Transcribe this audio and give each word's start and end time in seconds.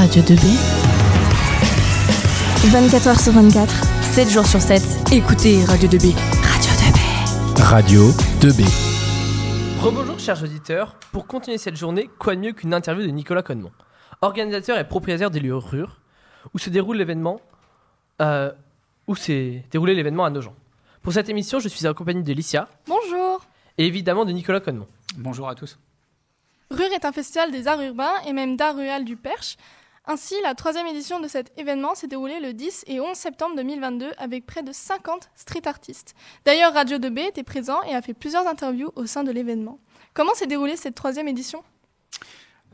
Radio 0.00 0.22
2B. 0.22 0.46
24h 2.72 3.22
sur 3.22 3.32
24, 3.34 3.84
7 4.14 4.30
jours 4.30 4.46
sur 4.46 4.58
7. 4.58 4.82
Écoutez 5.12 5.62
Radio 5.66 5.90
2B. 5.90 6.14
Radio 6.42 6.70
2B. 6.72 7.62
Radio 7.62 8.00
2B. 8.40 8.64
Rebonjour 9.82 10.18
chers 10.18 10.42
auditeurs, 10.42 10.96
pour 11.12 11.26
continuer 11.26 11.58
cette 11.58 11.76
journée, 11.76 12.08
quoi 12.18 12.34
de 12.34 12.40
mieux 12.40 12.52
qu'une 12.52 12.72
interview 12.72 13.04
de 13.04 13.10
Nicolas 13.10 13.42
Connemont, 13.42 13.72
organisateur 14.22 14.78
et 14.78 14.88
propriétaire 14.88 15.30
des 15.30 15.38
lieux 15.38 15.54
rures, 15.54 16.00
où 16.54 16.58
se 16.58 16.70
déroule 16.70 16.96
l'événement, 16.96 17.38
euh, 18.22 18.50
où 19.06 19.14
s'est 19.14 19.66
déroulé 19.70 19.94
l'événement 19.94 20.24
à 20.24 20.30
Nogent. 20.30 20.54
Pour 21.02 21.12
cette 21.12 21.28
émission, 21.28 21.60
je 21.60 21.68
suis 21.68 21.86
accompagné 21.86 22.22
de 22.22 22.32
Licia 22.32 22.70
Bonjour 22.86 23.44
et 23.76 23.84
évidemment 23.84 24.24
de 24.24 24.32
Nicolas 24.32 24.60
Connemont. 24.60 24.88
Bonjour 25.18 25.46
à 25.46 25.54
tous. 25.54 25.78
Rure 26.70 26.92
est 26.94 27.04
un 27.04 27.12
festival 27.12 27.50
des 27.50 27.68
arts 27.68 27.82
urbains 27.82 28.14
et 28.26 28.32
même 28.32 28.56
d'art 28.56 28.76
rural 28.76 29.04
du 29.04 29.16
Perche. 29.16 29.58
Ainsi, 30.06 30.34
la 30.42 30.54
troisième 30.54 30.86
édition 30.86 31.20
de 31.20 31.28
cet 31.28 31.52
événement 31.58 31.94
s'est 31.94 32.06
déroulée 32.06 32.40
le 32.40 32.54
10 32.54 32.84
et 32.86 33.00
11 33.00 33.14
septembre 33.14 33.54
2022 33.56 34.12
avec 34.18 34.46
près 34.46 34.62
de 34.62 34.72
50 34.72 35.28
street 35.34 35.66
artistes. 35.66 36.14
D'ailleurs, 36.46 36.72
Radio 36.72 36.98
2B 36.98 37.28
était 37.28 37.42
présent 37.42 37.82
et 37.82 37.94
a 37.94 38.00
fait 38.00 38.14
plusieurs 38.14 38.46
interviews 38.46 38.90
au 38.96 39.04
sein 39.06 39.24
de 39.24 39.30
l'événement. 39.30 39.78
Comment 40.14 40.34
s'est 40.34 40.46
déroulée 40.46 40.76
cette 40.76 40.94
troisième 40.94 41.28
édition? 41.28 41.62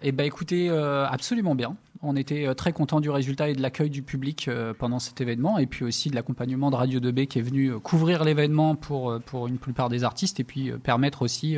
Eh 0.03 0.12
ben, 0.12 0.25
écoutez, 0.25 0.70
euh, 0.70 1.07
absolument 1.07 1.55
bien. 1.55 1.77
On 2.03 2.17
était 2.17 2.47
euh, 2.47 2.55
très 2.55 2.73
content 2.73 3.01
du 3.01 3.11
résultat 3.11 3.48
et 3.48 3.55
de 3.55 3.62
l'accueil 3.62 3.91
du 3.91 4.03
public 4.03 4.47
euh, 4.47 4.73
pendant 4.73 4.98
cet 4.98 5.20
événement, 5.20 5.59
et 5.59 5.67
puis 5.67 5.84
aussi 5.84 6.11
de 6.11 6.15
l'accompagnement 6.15 6.70
de 6.70 6.77
Radio 6.77 7.01
2B 7.01 7.27
qui 7.27 7.39
est 7.41 7.43
venu 7.43 7.79
couvrir 7.81 8.23
l'événement 8.23 8.77
pour, 8.77 9.19
pour 9.27 9.48
une 9.48 9.59
plupart 9.59 9.89
des 9.89 10.05
artistes, 10.05 10.39
et 10.39 10.45
puis 10.45 10.70
permettre 10.83 11.23
aussi 11.23 11.56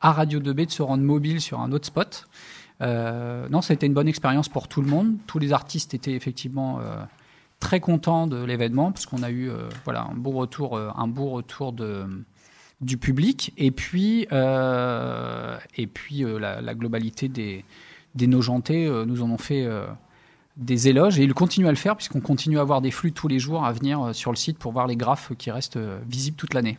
à 0.00 0.12
Radio 0.12 0.40
2B 0.40 0.66
de 0.66 0.70
se 0.70 0.82
rendre 0.82 1.02
mobile 1.02 1.40
sur 1.40 1.60
un 1.60 1.70
autre 1.72 1.86
spot. 1.86 2.28
Euh, 2.82 3.48
non, 3.48 3.60
été 3.60 3.86
une 3.86 3.94
bonne 3.94 4.08
expérience 4.08 4.48
pour 4.48 4.68
tout 4.68 4.82
le 4.82 4.88
monde. 4.88 5.16
Tous 5.26 5.38
les 5.38 5.52
artistes 5.52 5.94
étaient 5.94 6.14
effectivement 6.14 6.80
euh, 6.80 6.96
très 7.62 7.80
contents 7.80 8.26
de 8.26 8.42
l'événement, 8.44 8.92
puisqu'on 8.92 9.22
a 9.22 9.30
eu 9.30 9.48
euh, 9.48 9.68
voilà, 9.84 10.02
un 10.10 10.14
beau 10.14 10.32
retour, 10.32 10.76
euh, 10.76 10.90
un 10.96 11.06
beau 11.06 11.30
retour 11.30 11.72
du 12.80 12.96
public, 12.98 13.52
et 13.56 13.70
puis, 13.70 14.22
et 14.22 15.86
puis 15.86 16.24
la, 16.24 16.74
globalité 16.74 17.28
des, 17.28 17.64
des 18.16 18.26
Nogentais 18.26 18.86
euh, 18.86 19.04
nous 19.06 19.22
en 19.22 19.30
ont 19.30 19.38
fait 19.38 19.66
des 20.58 20.88
éloges 20.88 21.18
et 21.18 21.22
ils 21.22 21.32
continuent 21.32 21.68
à 21.68 21.70
le 21.70 21.76
faire 21.76 21.96
puisqu'on 21.96 22.20
continue 22.20 22.58
à 22.58 22.60
avoir 22.60 22.82
des 22.82 22.90
flux 22.90 23.12
tous 23.12 23.28
les 23.28 23.38
jours 23.38 23.64
à 23.64 23.72
venir 23.72 24.14
sur 24.14 24.32
le 24.32 24.36
site 24.36 24.58
pour 24.58 24.72
voir 24.72 24.86
les 24.86 24.96
graphes 24.96 25.32
qui 25.38 25.50
restent 25.50 25.78
visibles 26.06 26.36
toute 26.36 26.52
l'année. 26.52 26.78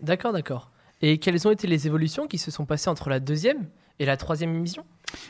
D'accord, 0.00 0.32
d'accord. 0.32 0.70
Et 1.00 1.18
quelles 1.18 1.48
ont 1.48 1.50
été 1.50 1.66
les 1.66 1.88
évolutions 1.88 2.28
qui 2.28 2.38
se 2.38 2.52
sont 2.52 2.66
passées 2.66 2.90
entre 2.90 3.08
la 3.08 3.18
deuxième 3.18 3.66
et 3.98 4.04
la 4.04 4.16
troisième 4.16 4.54
émission? 4.54 4.84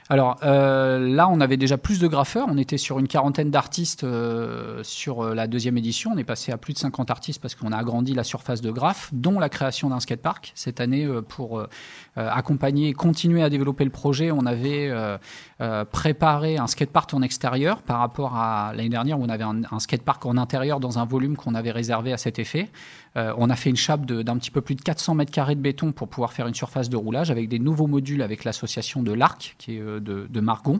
Alors 0.09 0.39
euh, 0.43 0.99
là, 0.99 1.29
on 1.29 1.41
avait 1.41 1.57
déjà 1.57 1.79
plus 1.79 1.99
de 1.99 2.07
graffeurs. 2.07 2.47
On 2.49 2.59
était 2.59 2.79
sur 2.79 2.99
une 2.99 3.09
quarantaine 3.09 3.51
d'artistes 3.51 4.05
euh, 4.05 4.83
sur 4.83 5.23
euh, 5.23 5.35
la 5.35 5.47
deuxième 5.47 5.77
édition. 5.77 6.13
On 6.15 6.19
est 6.19 6.25
passé 6.25 6.53
à 6.53 6.59
plus 6.59 6.73
de 6.73 6.79
50 6.79 7.11
artistes 7.11 7.41
parce 7.41 7.55
qu'on 7.55 7.73
a 7.73 7.77
agrandi 7.77 8.15
la 8.15 8.25
surface 8.25 8.61
de 8.61 8.71
graphes, 8.71 9.11
dont 9.13 9.39
la 9.39 9.49
création 9.49 9.91
d'un 9.91 10.01
skatepark. 10.01 10.53
Cette 10.55 10.81
année, 10.81 11.09
pour 11.29 11.65
accompagner 12.17 12.89
et 12.89 12.93
continuer 12.93 13.43
à 13.43 13.51
développer 13.51 13.85
le 13.85 13.91
projet, 13.91 14.31
on 14.31 14.47
avait 14.47 14.91
euh, 15.63 15.85
préparé 15.85 16.57
un 16.57 16.67
skatepark 16.67 17.15
en 17.15 17.23
extérieur 17.23 17.83
par 17.83 18.01
rapport 18.01 18.35
à 18.37 18.73
l'année 18.75 18.89
dernière 18.89 19.21
où 19.21 19.23
on 19.23 19.29
avait 19.29 19.45
un, 19.45 19.79
skatepark 19.79 20.27
en 20.27 20.37
intérieur 20.37 20.81
dans 20.81 20.99
un 20.99 21.05
volume 21.05 21.37
qu'on 21.37 21.55
avait 21.55 21.71
réservé 21.71 22.13
à 22.13 22.17
cet 22.17 22.41
effet. 22.41 22.69
Euh, 23.17 23.33
on 23.37 23.49
a 23.49 23.55
fait 23.55 23.71
une 23.71 23.77
chape 23.77 24.05
d'un 24.05 24.37
petit 24.39 24.51
peu 24.51 24.61
plus 24.61 24.75
de 24.75 24.81
400 24.81 25.15
mètres 25.15 25.31
carrés 25.31 25.55
de 25.55 25.61
béton 25.61 25.93
pour 25.93 26.09
pouvoir 26.09 26.33
faire 26.33 26.49
une 26.49 26.55
surface 26.55 26.89
de 26.89 26.97
roulage 26.97 27.31
avec 27.31 27.49
des 27.49 27.61
nouveaux 27.61 27.87
modules 27.87 28.23
avec 28.23 28.43
l'association 28.43 29.05
de 29.05 29.13
l'Arc, 29.13 29.55
qui 29.59 29.77
est 29.77 29.81
euh, 29.81 30.01
de, 30.01 30.41
Margon. 30.41 30.79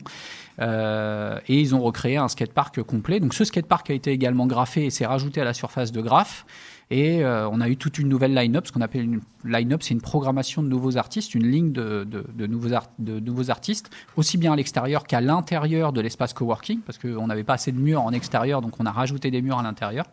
Et 0.59 1.61
ils 1.61 1.75
ont 1.77 1.81
recréé 1.81 2.17
un 2.17 2.27
skatepark 2.27 2.83
complet. 2.83 3.21
Donc 3.21 3.35
ce 3.35 3.45
skatepark 3.45 3.89
a 3.91 3.95
été 3.95 4.11
également 4.11 4.47
graffé 4.47 4.85
et 4.87 4.91
s'est 4.91 5.07
rajouté 5.07 5.41
à 5.41 5.45
la 5.45 5.55
surface 5.55 5.93
de 5.93 6.01
graphe. 6.01 6.45
Et 6.91 7.25
euh, 7.25 7.49
on 7.49 7.61
a 7.61 7.69
eu 7.69 7.77
toute 7.77 7.99
une 7.99 8.09
nouvelle 8.09 8.35
line-up, 8.35 8.67
ce 8.67 8.73
qu'on 8.73 8.81
appelle 8.81 9.05
une 9.05 9.21
line-up, 9.45 9.83
c'est 9.83 9.95
une 9.95 10.01
programmation 10.01 10.63
de 10.63 10.69
nouveaux 10.69 10.97
artistes, 10.97 11.35
une 11.35 11.47
ligne 11.47 11.73
de, 11.73 12.07
nouveaux, 12.47 13.51
artistes, 13.51 13.91
aussi 14.17 14.37
bien 14.39 14.53
à 14.53 14.57
l'extérieur 14.57 15.05
qu'à 15.05 15.21
l'intérieur 15.21 15.93
de 15.93 16.01
l'espace 16.01 16.33
coworking, 16.35 16.81
parce 16.81 16.99
qu'on 16.99 17.27
n'avait 17.27 17.45
pas 17.45 17.55
assez 17.55 17.73
de 17.73 17.79
murs 17.79 18.03
en 18.03 18.13
extérieur, 18.13 18.61
donc 18.61 18.79
on 18.79 18.87
a 18.87 18.93
rajouté 18.93 19.31
des 19.31 19.43
murs 19.43 19.59
à 19.59 19.63
l'intérieur. 19.63 20.05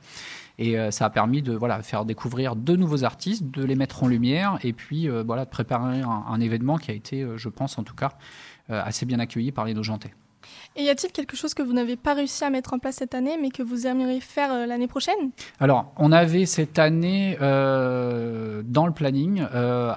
Et 0.57 0.77
euh, 0.77 0.91
ça 0.91 1.05
a 1.05 1.09
permis 1.09 1.41
de 1.41 1.53
voilà, 1.53 1.81
faire 1.81 2.05
découvrir 2.05 2.55
de 2.55 2.75
nouveaux 2.75 3.03
artistes, 3.03 3.49
de 3.49 3.63
les 3.63 3.75
mettre 3.75 4.03
en 4.03 4.07
lumière, 4.07 4.57
et 4.63 4.73
puis 4.73 5.09
euh, 5.09 5.23
voilà, 5.25 5.45
de 5.45 5.49
préparer 5.49 6.01
un, 6.01 6.39
événement 6.39 6.77
qui 6.77 6.91
a 6.91 6.93
été, 6.93 7.27
je 7.35 7.49
pense 7.49 7.77
en 7.77 7.83
tout 7.83 7.95
cas, 7.95 8.13
assez 8.69 9.05
bien 9.05 9.19
accueilli 9.19 9.51
par 9.51 9.65
les 9.65 9.73
Nogentais. 9.73 10.13
Et 10.75 10.83
y 10.83 10.89
a-t-il 10.89 11.11
quelque 11.11 11.35
chose 11.35 11.53
que 11.53 11.61
vous 11.61 11.73
n'avez 11.73 11.95
pas 11.95 12.13
réussi 12.13 12.43
à 12.43 12.49
mettre 12.49 12.73
en 12.73 12.79
place 12.79 12.95
cette 12.95 13.13
année 13.13 13.37
mais 13.41 13.49
que 13.49 13.63
vous 13.63 13.85
aimeriez 13.87 14.21
faire 14.21 14.51
euh, 14.53 14.65
l'année 14.65 14.87
prochaine? 14.87 15.31
Alors, 15.59 15.91
on 15.97 16.11
avait 16.11 16.45
cette 16.45 16.79
année 16.79 17.37
euh, 17.41 18.61
dans 18.63 18.85
le 18.85 18.93
planning, 18.93 19.45
euh, 19.53 19.93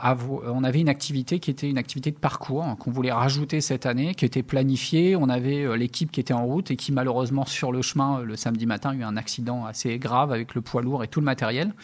on 0.47 0.65
avait 0.65 0.81
une 0.81 0.89
activité 0.89 1.39
qui 1.39 1.51
était 1.51 1.69
une 1.69 1.79
activité 1.79 2.11
de 2.11 2.17
parcours 2.17 2.65
hein, 2.65 2.77
qu'on 2.77 2.91
voulait 2.91 3.13
rajouter 3.13 3.61
cette 3.61 3.87
année, 3.87 4.15
qui 4.15 4.25
était 4.25 4.43
planifiée. 4.43 5.15
On 5.15 5.29
avait 5.29 5.77
l'équipe 5.77 6.11
qui 6.11 6.21
était 6.21 6.35
en 6.35 6.45
route 6.45 6.71
et 6.71 6.77
qui 6.77 6.91
malheureusement 6.91 7.47
sur 7.47 7.71
le 7.71 7.83
chemin 7.83 8.21
le 8.21 8.37
samedi 8.37 8.67
matin 8.67 8.91
a 8.91 8.95
eu 8.95 9.05
un 9.05 9.17
accident 9.17 9.65
assez 9.65 9.99
grave 9.99 10.33
avec 10.33 10.55
le 10.55 10.63
poids 10.63 10.83
lourd 10.83 11.05
et 11.05 11.09
tout 11.09 11.21
le 11.21 11.27
matériel. 11.27 11.75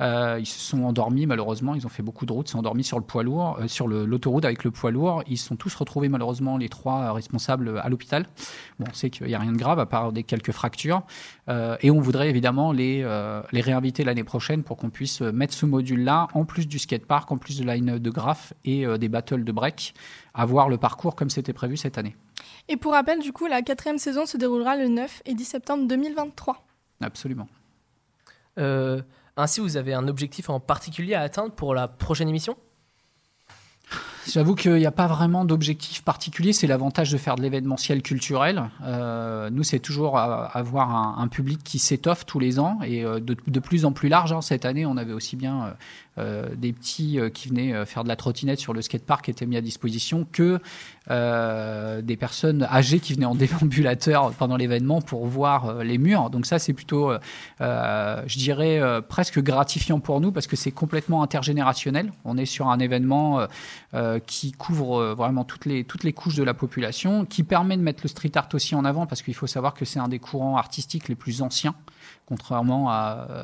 Ils 0.00 0.46
se 0.46 0.60
sont 0.60 0.84
endormis 0.84 1.26
malheureusement, 1.26 1.74
ils 1.74 1.86
ont 1.86 1.90
fait 1.90 2.02
beaucoup 2.02 2.24
de 2.24 2.32
routes, 2.32 2.48
se 2.48 2.52
sont 2.52 2.60
endormis 2.60 2.84
sur 2.84 2.98
le 2.98 3.04
poids 3.04 3.22
lourd, 3.22 3.58
sur 3.66 3.88
l'autoroute 3.88 4.44
avec 4.44 4.64
le 4.64 4.70
poids 4.70 4.90
lourd. 4.90 5.22
Ils 5.26 5.36
se 5.36 5.48
sont 5.48 5.56
tous 5.56 5.74
retrouvés 5.74 6.08
malheureusement 6.08 6.56
les 6.56 6.68
trois 6.68 7.12
responsables 7.12 7.78
à 7.78 7.88
l'hôpital. 7.88 7.97
Bon, 8.78 8.86
on 8.90 8.94
sait 8.94 9.10
qu'il 9.10 9.26
n'y 9.26 9.34
a 9.34 9.38
rien 9.38 9.52
de 9.52 9.56
grave 9.56 9.78
à 9.78 9.86
part 9.86 10.12
des 10.12 10.22
quelques 10.22 10.52
fractures. 10.52 11.02
Euh, 11.48 11.76
et 11.80 11.90
on 11.90 12.00
voudrait 12.00 12.28
évidemment 12.28 12.72
les, 12.72 13.02
euh, 13.02 13.42
les 13.52 13.60
réinviter 13.60 14.04
l'année 14.04 14.24
prochaine 14.24 14.62
pour 14.62 14.76
qu'on 14.76 14.90
puisse 14.90 15.20
mettre 15.20 15.54
ce 15.54 15.66
module-là, 15.66 16.28
en 16.34 16.44
plus 16.44 16.66
du 16.66 16.78
skatepark, 16.78 17.30
en 17.32 17.38
plus 17.38 17.58
de 17.58 17.64
line 17.64 17.98
de 17.98 18.10
graph 18.10 18.52
et 18.64 18.86
euh, 18.86 18.98
des 18.98 19.08
battles 19.08 19.44
de 19.44 19.52
break, 19.52 19.94
avoir 20.34 20.68
le 20.68 20.78
parcours 20.78 21.16
comme 21.16 21.30
c'était 21.30 21.52
prévu 21.52 21.76
cette 21.76 21.98
année. 21.98 22.16
Et 22.68 22.76
pour 22.76 22.92
rappel, 22.92 23.20
du 23.20 23.32
coup, 23.32 23.46
la 23.46 23.62
quatrième 23.62 23.98
saison 23.98 24.26
se 24.26 24.36
déroulera 24.36 24.76
le 24.76 24.88
9 24.88 25.22
et 25.26 25.34
10 25.34 25.44
septembre 25.44 25.86
2023. 25.86 26.64
Absolument. 27.00 27.48
Euh, 28.58 29.02
Ainsi, 29.40 29.60
vous 29.60 29.76
avez 29.76 29.94
un 29.94 30.08
objectif 30.08 30.50
en 30.50 30.58
particulier 30.58 31.14
à 31.14 31.20
atteindre 31.20 31.52
pour 31.52 31.72
la 31.72 31.86
prochaine 31.86 32.28
émission? 32.28 32.56
J'avoue 34.30 34.54
qu'il 34.54 34.74
n'y 34.74 34.86
a 34.86 34.90
pas 34.90 35.06
vraiment 35.06 35.44
d'objectif 35.44 36.02
particulier. 36.02 36.52
C'est 36.52 36.66
l'avantage 36.66 37.10
de 37.10 37.16
faire 37.16 37.36
de 37.36 37.42
l'événementiel 37.42 38.02
culturel. 38.02 38.64
Euh, 38.84 39.48
nous, 39.50 39.62
c'est 39.62 39.78
toujours 39.78 40.18
avoir 40.18 41.18
un, 41.18 41.28
public 41.28 41.60
qui 41.62 41.78
s'étoffe 41.78 42.26
tous 42.26 42.38
les 42.38 42.58
ans 42.58 42.78
et 42.84 43.04
euh, 43.04 43.20
de, 43.20 43.60
plus 43.60 43.84
en 43.84 43.92
plus 43.92 44.08
large. 44.08 44.32
hein. 44.32 44.40
Cette 44.40 44.64
année, 44.64 44.86
on 44.86 44.96
avait 44.96 45.12
aussi 45.12 45.36
bien 45.36 45.74
euh, 46.18 46.48
des 46.56 46.72
petits 46.72 47.18
qui 47.32 47.48
venaient 47.48 47.86
faire 47.86 48.02
de 48.02 48.08
la 48.08 48.16
trottinette 48.16 48.58
sur 48.58 48.72
le 48.72 48.82
skatepark 48.82 49.24
qui 49.24 49.30
étaient 49.30 49.46
mis 49.46 49.56
à 49.56 49.60
disposition 49.60 50.26
que 50.30 50.58
des 51.08 52.16
personnes 52.16 52.64
âgées 52.64 53.00
qui 53.00 53.14
venaient 53.14 53.24
en 53.24 53.34
déambulateur 53.34 54.32
pendant 54.32 54.56
l'événement 54.56 55.00
pour 55.00 55.26
voir 55.26 55.82
les 55.82 55.96
murs. 55.96 56.28
Donc 56.28 56.44
ça, 56.44 56.58
c'est 56.58 56.74
plutôt, 56.74 57.12
je 57.60 58.38
dirais, 58.38 58.80
presque 59.08 59.40
gratifiant 59.40 60.00
pour 60.00 60.20
nous 60.20 60.32
parce 60.32 60.46
que 60.46 60.56
c'est 60.56 60.72
complètement 60.72 61.22
intergénérationnel. 61.22 62.12
On 62.24 62.36
est 62.36 62.46
sur 62.46 62.68
un 62.68 62.78
événement 62.78 63.46
euh, 63.94 64.18
qui 64.18 64.52
couvre 64.52 65.00
euh, 65.00 65.14
vraiment 65.14 65.44
toutes 65.44 65.66
les, 65.66 65.84
toutes 65.84 66.04
les 66.04 66.12
couches 66.12 66.36
de 66.36 66.42
la 66.42 66.54
population, 66.54 67.24
qui 67.24 67.42
permet 67.42 67.76
de 67.76 67.82
mettre 67.82 68.00
le 68.04 68.08
street 68.08 68.32
art 68.34 68.48
aussi 68.52 68.74
en 68.74 68.84
avant 68.84 69.06
parce 69.06 69.22
qu'il 69.22 69.34
faut 69.34 69.46
savoir 69.46 69.74
que 69.74 69.84
c'est 69.84 69.98
un 69.98 70.08
des 70.08 70.18
courants 70.18 70.56
artistiques 70.56 71.08
les 71.08 71.14
plus 71.14 71.42
anciens 71.42 71.74
contrairement 72.28 72.90
à, 72.90 73.26
euh, 73.30 73.42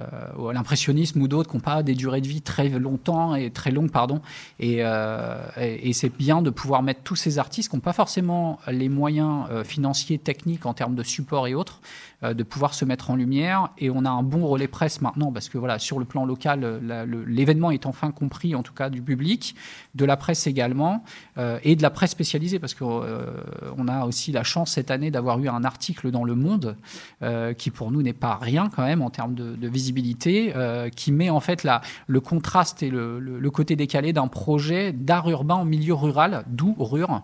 euh, 0.00 0.48
à 0.48 0.52
l'impressionnisme 0.52 1.22
ou 1.22 1.28
d'autres 1.28 1.48
qui 1.48 1.56
n'ont 1.56 1.62
pas 1.62 1.84
des 1.84 1.94
durées 1.94 2.20
de 2.20 2.26
vie 2.26 2.42
très 2.42 2.68
longtemps 2.68 3.36
et 3.36 3.50
très 3.50 3.70
longues, 3.70 3.92
pardon. 3.92 4.20
Et, 4.58 4.78
euh, 4.80 5.38
et, 5.56 5.92
c'est 5.92 6.08
bien 6.08 6.42
de 6.42 6.50
pouvoir 6.50 6.82
mettre 6.82 7.02
tous 7.02 7.16
ces 7.16 7.38
artistes 7.38 7.70
qui 7.70 7.76
n'ont 7.76 7.80
pas 7.80 7.92
forcément 7.92 8.58
les 8.66 8.88
moyens 8.88 9.46
financiers, 9.64 10.18
techniques 10.18 10.66
en 10.66 10.74
termes 10.74 10.94
de 10.94 11.02
support 11.02 11.46
et 11.46 11.54
autres, 11.54 11.80
de 12.22 12.42
pouvoir 12.42 12.74
se 12.74 12.84
mettre 12.84 13.10
en 13.10 13.16
lumière. 13.16 13.70
Et 13.78 13.90
on 13.90 14.04
a 14.04 14.10
un 14.10 14.22
bon 14.22 14.46
relais 14.46 14.68
presse 14.68 15.00
maintenant 15.00 15.30
parce 15.30 15.48
que 15.48 15.58
voilà, 15.58 15.78
sur 15.78 15.98
le 15.98 16.04
plan 16.04 16.24
local, 16.24 16.80
l'événement 17.26 17.70
est 17.70 17.86
enfin 17.86 18.10
compris, 18.10 18.54
en 18.54 18.62
tout 18.62 18.72
cas 18.72 18.88
du 18.88 19.02
public, 19.02 19.54
de 19.94 20.04
la 20.04 20.16
presse 20.16 20.46
également, 20.46 21.04
et 21.62 21.76
de 21.76 21.82
la 21.82 21.90
presse 21.90 22.12
spécialisée 22.12 22.58
parce 22.58 22.74
que 22.74 22.84
on 22.84 23.88
a 23.88 24.06
aussi 24.06 24.32
la 24.32 24.42
chance 24.42 24.72
cette 24.72 24.90
année 24.90 25.10
d'avoir 25.10 25.38
eu 25.38 25.48
un 25.48 25.64
article 25.64 26.10
dans 26.10 26.24
Le 26.24 26.34
Monde 26.34 26.76
qui 27.58 27.70
pour 27.70 27.90
nous 27.90 27.99
n'est 28.02 28.12
pas 28.12 28.38
rien 28.40 28.68
quand 28.74 28.82
même 28.82 29.02
en 29.02 29.10
termes 29.10 29.34
de, 29.34 29.68
visibilité, 29.68 30.52
euh, 30.56 30.88
qui 30.88 31.12
met 31.12 31.30
en 31.30 31.40
fait 31.40 31.64
la, 31.64 31.80
le 32.06 32.20
contraste 32.20 32.82
et 32.82 32.90
le, 32.90 33.50
côté 33.50 33.76
décalé 33.76 34.12
d'un 34.12 34.28
projet 34.28 34.92
d'art 34.92 35.28
urbain 35.28 35.56
en 35.56 35.64
milieu 35.64 35.94
rural, 35.94 36.44
d'où 36.46 36.74
Rure. 36.78 37.22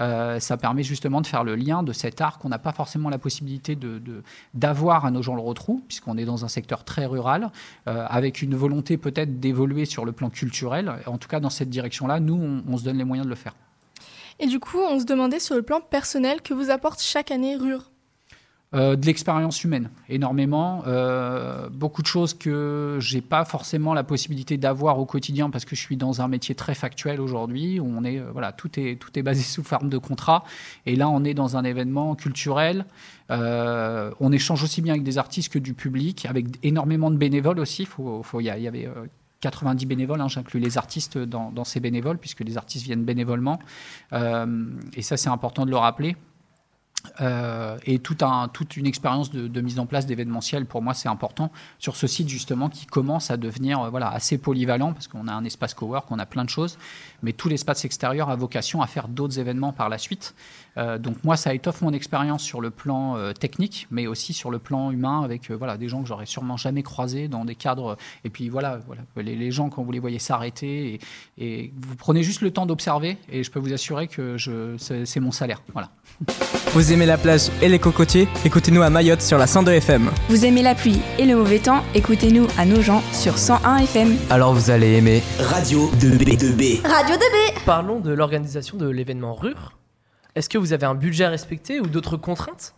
Euh, 0.00 0.38
ça 0.38 0.56
permet 0.56 0.82
justement 0.82 1.20
de 1.20 1.26
faire 1.26 1.44
le 1.44 1.56
lien 1.56 1.82
de 1.82 1.92
cet 1.92 2.20
art 2.20 2.38
qu'on 2.38 2.48
n'a 2.48 2.58
pas 2.58 2.72
forcément 2.72 3.08
la 3.10 3.18
possibilité 3.18 3.74
de, 3.74 3.98
de- 3.98 4.22
d'avoir 4.54 5.04
à 5.04 5.10
nos 5.10 5.22
gens 5.22 5.34
le 5.34 5.40
retrouvent, 5.40 5.82
puisqu'on 5.88 6.16
est 6.16 6.24
dans 6.24 6.44
un 6.44 6.48
secteur 6.48 6.84
très 6.84 7.06
rural, 7.06 7.50
euh, 7.88 8.06
avec 8.08 8.42
une 8.42 8.54
volonté 8.54 8.96
peut-être 8.96 9.40
d'évoluer 9.40 9.84
sur 9.86 10.04
le 10.04 10.12
plan 10.12 10.30
culturel. 10.30 10.92
En 11.06 11.18
tout 11.18 11.28
cas, 11.28 11.40
dans 11.40 11.50
cette 11.50 11.70
direction-là, 11.70 12.20
nous, 12.20 12.62
on 12.68 12.76
se 12.76 12.84
donne 12.84 12.98
les 12.98 13.04
moyens 13.04 13.26
de 13.26 13.30
le 13.30 13.36
faire. 13.36 13.54
Et 14.40 14.46
du 14.46 14.60
coup, 14.60 14.78
on 14.78 15.00
se 15.00 15.04
demandait 15.04 15.40
sur 15.40 15.56
le 15.56 15.62
plan 15.62 15.80
personnel 15.80 16.42
que 16.42 16.54
vous 16.54 16.70
apporte 16.70 17.02
chaque 17.02 17.30
année 17.30 17.56
RUR. 17.56 17.90
Euh, 18.74 18.96
de 18.96 19.06
l'expérience 19.06 19.64
humaine, 19.64 19.88
énormément. 20.10 20.82
Euh, 20.86 21.70
beaucoup 21.70 22.02
de 22.02 22.06
choses 22.06 22.34
que 22.34 22.98
j'ai 23.00 23.22
pas 23.22 23.46
forcément 23.46 23.94
la 23.94 24.04
possibilité 24.04 24.58
d'avoir 24.58 24.98
au 24.98 25.06
quotidien 25.06 25.48
parce 25.48 25.64
que 25.64 25.74
je 25.74 25.80
suis 25.80 25.96
dans 25.96 26.20
un 26.20 26.28
métier 26.28 26.54
très 26.54 26.74
factuel 26.74 27.18
aujourd'hui 27.18 27.80
on 27.80 28.04
est, 28.04 28.18
euh, 28.18 28.30
voilà, 28.30 28.52
tout 28.52 28.78
est, 28.78 29.00
tout 29.00 29.18
est 29.18 29.22
basé 29.22 29.42
sous 29.54 29.62
forme 29.62 29.88
de 29.88 29.96
contrat. 29.96 30.44
Et 30.84 30.96
là, 30.96 31.08
on 31.08 31.24
est 31.24 31.32
dans 31.32 31.56
un 31.56 31.64
événement 31.64 32.14
culturel. 32.14 32.84
on 33.30 34.32
échange 34.32 34.62
aussi 34.62 34.82
bien 34.82 34.92
avec 34.92 35.02
des 35.02 35.16
artistes 35.16 35.50
que 35.50 35.58
du 35.58 35.72
public, 35.72 36.26
avec 36.26 36.46
énormément 36.62 37.10
de 37.10 37.16
bénévoles 37.16 37.60
aussi. 37.60 37.88
Il 38.38 38.44
y, 38.44 38.50
avait 38.50 38.88
90 39.40 39.86
bénévoles, 39.86 40.20
hein, 40.20 40.28
j'inclus 40.28 40.60
les 40.60 40.76
artistes 40.76 41.16
dans, 41.16 41.64
ces 41.64 41.80
bénévoles, 41.80 42.18
puisque 42.18 42.40
les 42.40 42.58
artistes 42.58 42.84
viennent 42.84 43.04
bénévolement. 43.04 43.58
et 44.12 45.02
ça, 45.02 45.16
c'est 45.16 45.30
important 45.30 45.64
de 45.64 45.70
le 45.70 45.76
rappeler. 45.76 46.16
Euh, 47.20 47.78
et 47.84 47.98
toute 48.00 48.22
une 48.76 48.86
expérience 48.86 49.30
de, 49.30 49.60
mise 49.60 49.78
en 49.78 49.86
place 49.86 50.06
d'événementiel, 50.06 50.66
pour 50.66 50.82
moi, 50.82 50.94
c'est 50.94 51.08
important 51.08 51.50
sur 51.78 51.96
ce 51.96 52.06
site 52.06 52.28
justement 52.28 52.68
qui 52.68 52.86
commence 52.86 53.30
à 53.30 53.36
devenir 53.36 53.80
euh, 53.80 53.90
voilà, 53.90 54.08
assez 54.08 54.38
polyvalent 54.38 54.92
parce 54.92 55.08
qu'on 55.08 55.28
a 55.28 55.32
un 55.32 55.44
espace 55.44 55.74
cowork, 55.74 56.10
on 56.10 56.18
a 56.18 56.26
plein 56.26 56.44
de 56.44 56.50
choses, 56.50 56.78
mais 57.22 57.32
tout 57.32 57.48
l'espace 57.48 57.84
extérieur 57.84 58.30
a 58.30 58.36
vocation 58.36 58.82
à 58.82 58.86
faire 58.86 59.08
d'autres 59.08 59.38
événements 59.38 59.72
par 59.72 59.88
la 59.88 59.98
suite. 59.98 60.34
Euh, 60.76 60.98
donc 60.98 61.22
moi, 61.24 61.36
ça 61.36 61.54
étoffe 61.54 61.82
mon 61.82 61.92
expérience 61.92 62.42
sur 62.42 62.60
le 62.60 62.70
plan 62.70 63.16
technique, 63.32 63.86
mais 63.90 64.06
aussi 64.06 64.32
sur 64.32 64.50
le 64.50 64.58
plan 64.58 64.90
humain 64.90 65.22
avec 65.22 65.50
voilà, 65.50 65.76
des 65.76 65.88
gens 65.88 66.02
que 66.02 66.08
j'aurais 66.08 66.26
sûrement 66.26 66.56
jamais 66.56 66.82
croisés 66.82 67.28
dans 67.28 67.44
des 67.44 67.54
cadres. 67.54 67.96
Et 68.24 68.30
puis 68.30 68.48
voilà, 68.48 68.78
voilà 68.86 69.02
les, 69.16 69.50
gens, 69.50 69.70
quand 69.70 69.82
vous 69.82 69.92
les 69.92 69.98
voyez 69.98 70.18
s'arrêter, 70.18 70.94
et, 70.94 71.00
et, 71.38 71.72
vous 71.76 71.96
prenez 71.96 72.22
juste 72.22 72.40
le 72.40 72.50
temps 72.50 72.66
d'observer, 72.66 73.18
et 73.28 73.42
je 73.42 73.50
peux 73.50 73.58
vous 73.58 73.72
assurer 73.72 74.08
que 74.08 74.36
c'est 74.78 75.20
mon 75.20 75.32
salaire. 75.32 75.62
Voilà. 75.72 75.90
Vous 76.74 76.92
aimez 76.92 77.06
la 77.06 77.16
plage 77.16 77.48
et 77.62 77.68
les 77.68 77.78
cocotiers 77.78 78.28
Écoutez-nous 78.44 78.82
à 78.82 78.90
Mayotte 78.90 79.22
sur 79.22 79.38
la 79.38 79.46
102 79.46 79.72
FM. 79.72 80.10
Vous 80.28 80.44
aimez 80.44 80.62
la 80.62 80.74
pluie 80.74 81.00
et 81.18 81.24
le 81.24 81.34
mauvais 81.34 81.58
temps 81.60 81.82
Écoutez-nous 81.94 82.46
à 82.58 82.66
Nogent 82.66 83.02
sur 83.12 83.38
101 83.38 83.78
FM. 83.78 84.16
Alors 84.28 84.52
vous 84.52 84.70
allez 84.70 84.92
aimer 84.96 85.22
Radio 85.40 85.90
2B2B. 85.98 86.86
Radio 86.86 87.16
2B 87.16 87.64
Parlons 87.64 88.00
de 88.00 88.12
l'organisation 88.12 88.76
de 88.76 88.86
l'événement 88.86 89.32
RUR. 89.32 89.78
Est-ce 90.34 90.50
que 90.50 90.58
vous 90.58 90.74
avez 90.74 90.84
un 90.84 90.94
budget 90.94 91.24
à 91.24 91.30
respecter 91.30 91.80
ou 91.80 91.86
d'autres 91.86 92.18
contraintes? 92.18 92.74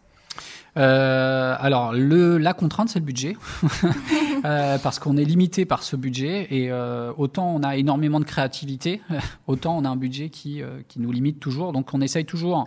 Euh, 0.76 1.56
alors, 1.58 1.92
le, 1.92 2.38
la 2.38 2.54
contrainte, 2.54 2.88
c'est 2.90 3.00
le 3.00 3.04
budget, 3.04 3.36
euh, 4.44 4.78
parce 4.78 5.00
qu'on 5.00 5.16
est 5.16 5.24
limité 5.24 5.64
par 5.64 5.82
ce 5.82 5.96
budget, 5.96 6.46
et 6.50 6.70
euh, 6.70 7.12
autant 7.16 7.52
on 7.56 7.64
a 7.64 7.76
énormément 7.76 8.20
de 8.20 8.24
créativité, 8.24 9.02
autant 9.48 9.76
on 9.76 9.84
a 9.84 9.88
un 9.88 9.96
budget 9.96 10.28
qui, 10.28 10.62
qui 10.86 11.00
nous 11.00 11.10
limite 11.10 11.40
toujours. 11.40 11.72
Donc, 11.72 11.92
on 11.92 12.00
essaye 12.00 12.24
toujours 12.24 12.60
euh, 12.60 12.64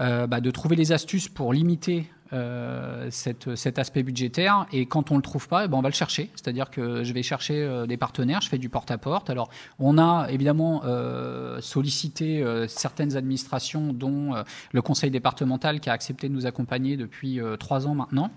bah, 0.00 0.40
de 0.40 0.50
trouver 0.50 0.76
les 0.76 0.92
astuces 0.92 1.28
pour 1.28 1.52
limiter 1.52 2.06
euh, 2.32 3.08
cet 3.10 3.78
aspect 3.80 4.04
budgétaire. 4.04 4.66
Et 4.72 4.86
quand 4.86 5.10
on 5.10 5.16
le 5.16 5.22
trouve 5.22 5.48
pas, 5.48 5.64
eh 5.64 5.68
ben 5.68 5.76
on 5.76 5.82
va 5.82 5.88
le 5.88 5.94
chercher. 5.94 6.30
C'est-à-dire 6.36 6.70
que 6.70 7.02
je 7.02 7.12
vais 7.12 7.24
chercher 7.24 7.60
euh, 7.60 7.86
des 7.86 7.96
partenaires, 7.96 8.40
je 8.40 8.48
fais 8.48 8.58
du 8.58 8.68
porte-à-porte. 8.68 9.30
Alors, 9.30 9.50
on 9.80 9.98
a 9.98 10.28
évidemment 10.30 10.82
euh, 10.84 11.60
sollicité 11.60 12.44
certaines 12.68 13.16
administrations, 13.16 13.92
dont 13.92 14.34
le 14.72 14.82
conseil 14.82 15.10
départemental 15.10 15.80
qui 15.80 15.90
a 15.90 15.92
accepté 15.92 16.28
de 16.28 16.34
nous 16.34 16.46
accompagner 16.46 16.96
depuis 16.96 17.40
trois 17.58 17.86
ans 17.86 17.94
maintenant. 17.94 18.30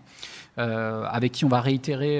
Avec 0.57 1.31
qui 1.31 1.45
on 1.45 1.49
va 1.49 1.61
réitérer 1.61 2.19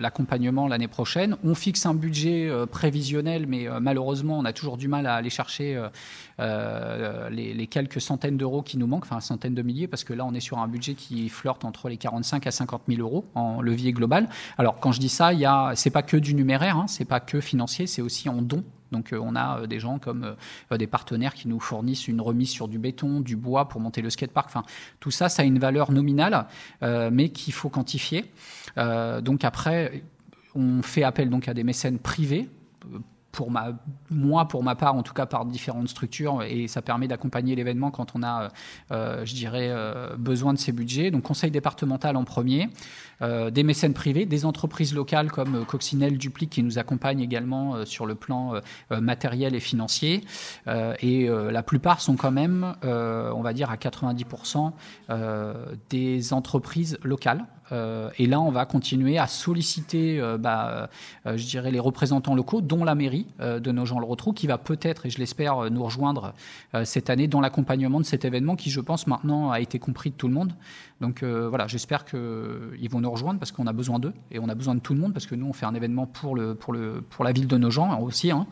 l'accompagnement 0.00 0.68
l'année 0.68 0.88
prochaine. 0.88 1.36
On 1.42 1.54
fixe 1.54 1.86
un 1.86 1.94
budget 1.94 2.50
prévisionnel, 2.70 3.46
mais 3.46 3.66
malheureusement, 3.80 4.38
on 4.38 4.44
a 4.44 4.52
toujours 4.52 4.76
du 4.76 4.88
mal 4.88 5.06
à 5.06 5.14
aller 5.14 5.30
chercher 5.30 5.82
les, 6.38 7.54
les, 7.54 7.66
quelques 7.66 8.00
centaines 8.00 8.36
d'euros 8.36 8.62
qui 8.62 8.78
nous 8.78 8.86
manquent, 8.86 9.04
enfin 9.04 9.20
centaines 9.20 9.54
de 9.54 9.62
milliers, 9.62 9.88
parce 9.88 10.04
que 10.04 10.12
là, 10.12 10.24
on 10.24 10.34
est 10.34 10.40
sur 10.40 10.58
un 10.58 10.68
budget 10.68 10.94
qui 10.94 11.01
flirte 11.28 11.64
entre 11.64 11.88
les 11.88 11.96
45 11.96 12.46
à 12.46 12.50
50 12.50 12.82
000 12.88 13.00
euros 13.00 13.24
en 13.34 13.60
levier 13.60 13.92
global. 13.92 14.28
Alors, 14.58 14.80
quand 14.80 14.92
je 14.92 15.00
dis 15.00 15.08
ça, 15.08 15.32
il 15.32 15.44
a, 15.44 15.72
c'est 15.74 15.90
pas 15.90 16.02
que 16.02 16.16
du 16.16 16.34
numéraire, 16.34 16.76
hein, 16.76 16.86
c'est 16.88 17.04
pas 17.04 17.20
que 17.20 17.40
financier, 17.40 17.86
c'est 17.86 18.02
aussi 18.02 18.28
en 18.28 18.42
dons 18.42 18.64
donc 18.92 19.12
euh, 19.12 19.18
on 19.20 19.34
a 19.34 19.60
euh, 19.60 19.66
des 19.66 19.80
gens 19.80 19.98
comme 19.98 20.36
euh, 20.70 20.76
des 20.76 20.86
partenaires 20.86 21.34
qui 21.34 21.48
nous 21.48 21.58
fournissent 21.58 22.06
une 22.06 22.20
remise 22.20 22.50
sur 22.50 22.68
du 22.68 22.78
béton, 22.78 23.20
du 23.20 23.34
bois 23.34 23.68
pour 23.68 23.80
monter 23.80 24.02
le 24.02 24.10
skatepark. 24.10 24.46
Enfin, 24.46 24.62
tout 25.00 25.10
ça, 25.10 25.28
ça 25.28 25.42
a 25.42 25.44
une 25.44 25.58
valeur 25.58 25.90
nominale, 25.90 26.46
mais 26.82 27.30
qu'il 27.30 27.54
faut 27.54 27.70
quantifier. 27.70 28.30
donc 28.76 29.44
après, 29.44 30.02
on 30.54 30.82
fait 30.82 31.02
appel 31.02 31.30
donc 31.30 31.48
à 31.48 31.54
des 31.54 31.64
mécènes 31.64 31.98
privés 31.98 32.50
pour 33.32 33.50
ma, 33.50 33.72
moi, 34.10 34.46
pour 34.46 34.62
ma 34.62 34.74
part, 34.74 34.94
en 34.94 35.02
tout 35.02 35.14
cas 35.14 35.26
par 35.26 35.44
différentes 35.46 35.88
structures, 35.88 36.42
et 36.42 36.68
ça 36.68 36.82
permet 36.82 37.08
d'accompagner 37.08 37.54
l'événement 37.54 37.90
quand 37.90 38.14
on 38.14 38.22
a, 38.22 38.48
je 38.90 39.34
dirais, 39.34 39.74
besoin 40.18 40.52
de 40.52 40.58
ces 40.58 40.72
budgets. 40.72 41.10
Donc, 41.10 41.22
conseil 41.22 41.50
départemental 41.50 42.16
en 42.16 42.24
premier, 42.24 42.68
euh, 43.22 43.50
des 43.50 43.62
mécènes 43.62 43.94
privés, 43.94 44.26
des 44.26 44.44
entreprises 44.44 44.94
locales 44.94 45.30
comme 45.30 45.54
euh, 45.54 45.64
Coccinelle, 45.64 46.18
Duplic 46.18 46.50
qui 46.50 46.62
nous 46.62 46.78
accompagnent 46.78 47.20
également 47.20 47.76
euh, 47.76 47.84
sur 47.84 48.06
le 48.06 48.14
plan 48.14 48.60
matériel 48.90 49.54
et 49.54 49.60
financier. 49.60 50.22
et 50.66 51.28
la 51.28 51.62
plupart 51.62 52.00
sont 52.00 52.16
quand 52.16 52.30
même, 52.30 52.74
on 52.82 53.42
va 53.42 53.52
dire 53.52 53.70
à 53.70 53.76
90%, 53.76 54.72
des 55.90 56.32
entreprises 56.32 56.98
locales. 57.02 57.46
Et 57.70 58.26
là, 58.26 58.40
on 58.40 58.50
va 58.50 58.66
continuer 58.66 59.18
à 59.18 59.26
solliciter, 59.26 60.20
bah, 60.38 60.90
je 61.24 61.44
dirais, 61.46 61.70
les 61.70 61.80
représentants 61.80 62.34
locaux, 62.34 62.60
dont 62.60 62.84
la 62.84 62.94
mairie 62.94 63.26
de 63.38 63.72
nos 63.72 63.86
gens 63.86 63.98
le 63.98 64.04
retrou, 64.04 64.32
qui 64.32 64.46
va 64.46 64.58
peut-être, 64.58 65.06
et 65.06 65.10
je 65.10 65.18
l'espère, 65.18 65.70
nous 65.70 65.82
rejoindre 65.82 66.34
cette 66.84 67.08
année 67.08 67.28
dans 67.28 67.40
l'accompagnement 67.40 67.98
de 67.98 68.04
cet 68.04 68.24
événement 68.24 68.56
qui, 68.56 68.70
je 68.70 68.80
pense, 68.80 69.06
maintenant 69.06 69.50
a 69.50 69.60
été 69.60 69.78
compris 69.78 70.10
de 70.10 70.16
tout 70.16 70.28
le 70.28 70.34
monde. 70.34 70.52
Donc 71.00 71.22
voilà, 71.22 71.66
j'espère 71.66 72.04
qu'ils 72.04 72.88
vont 72.90 73.00
nous 73.00 73.10
rejoindre 73.10 73.38
parce 73.38 73.52
qu'on 73.52 73.66
a 73.66 73.72
besoin 73.72 73.98
d'eux 73.98 74.12
et 74.30 74.38
on 74.38 74.48
a 74.48 74.54
besoin 74.54 74.74
de 74.74 74.80
tout 74.80 74.94
le 74.94 75.00
monde 75.00 75.12
parce 75.12 75.26
que 75.26 75.34
nous 75.34 75.46
on 75.46 75.52
fait 75.52 75.66
un 75.66 75.74
événement 75.74 76.06
pour 76.06 76.36
le 76.36 76.54
pour 76.54 76.72
le 76.72 77.02
pour 77.02 77.24
la 77.24 77.32
ville 77.32 77.46
de 77.46 77.56
nos 77.56 77.70
gens 77.70 78.00
aussi. 78.00 78.30
Hein. 78.30 78.46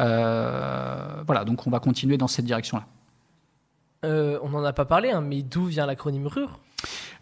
Euh, 0.00 1.22
voilà, 1.26 1.44
donc 1.44 1.66
on 1.66 1.70
va 1.70 1.80
continuer 1.80 2.16
dans 2.16 2.28
cette 2.28 2.44
direction-là. 2.44 2.86
Euh, 4.04 4.38
on 4.42 4.50
n'en 4.50 4.64
a 4.64 4.72
pas 4.72 4.84
parlé, 4.84 5.10
hein, 5.10 5.20
mais 5.20 5.42
d'où 5.42 5.64
vient 5.64 5.86
l'acronyme 5.86 6.26
RUR? 6.26 6.60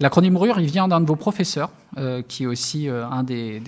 L'acronyme 0.01 0.37
RUR, 0.37 0.59
il 0.61 0.67
vient 0.67 0.89
d'un 0.89 1.01
de 1.01 1.07
vos 1.07 1.17
professeurs, 1.17 1.71
euh, 1.99 2.23
qui 2.27 2.43
est 2.43 2.47
aussi 2.47 2.89
un 2.89 3.23
des, 3.23 3.63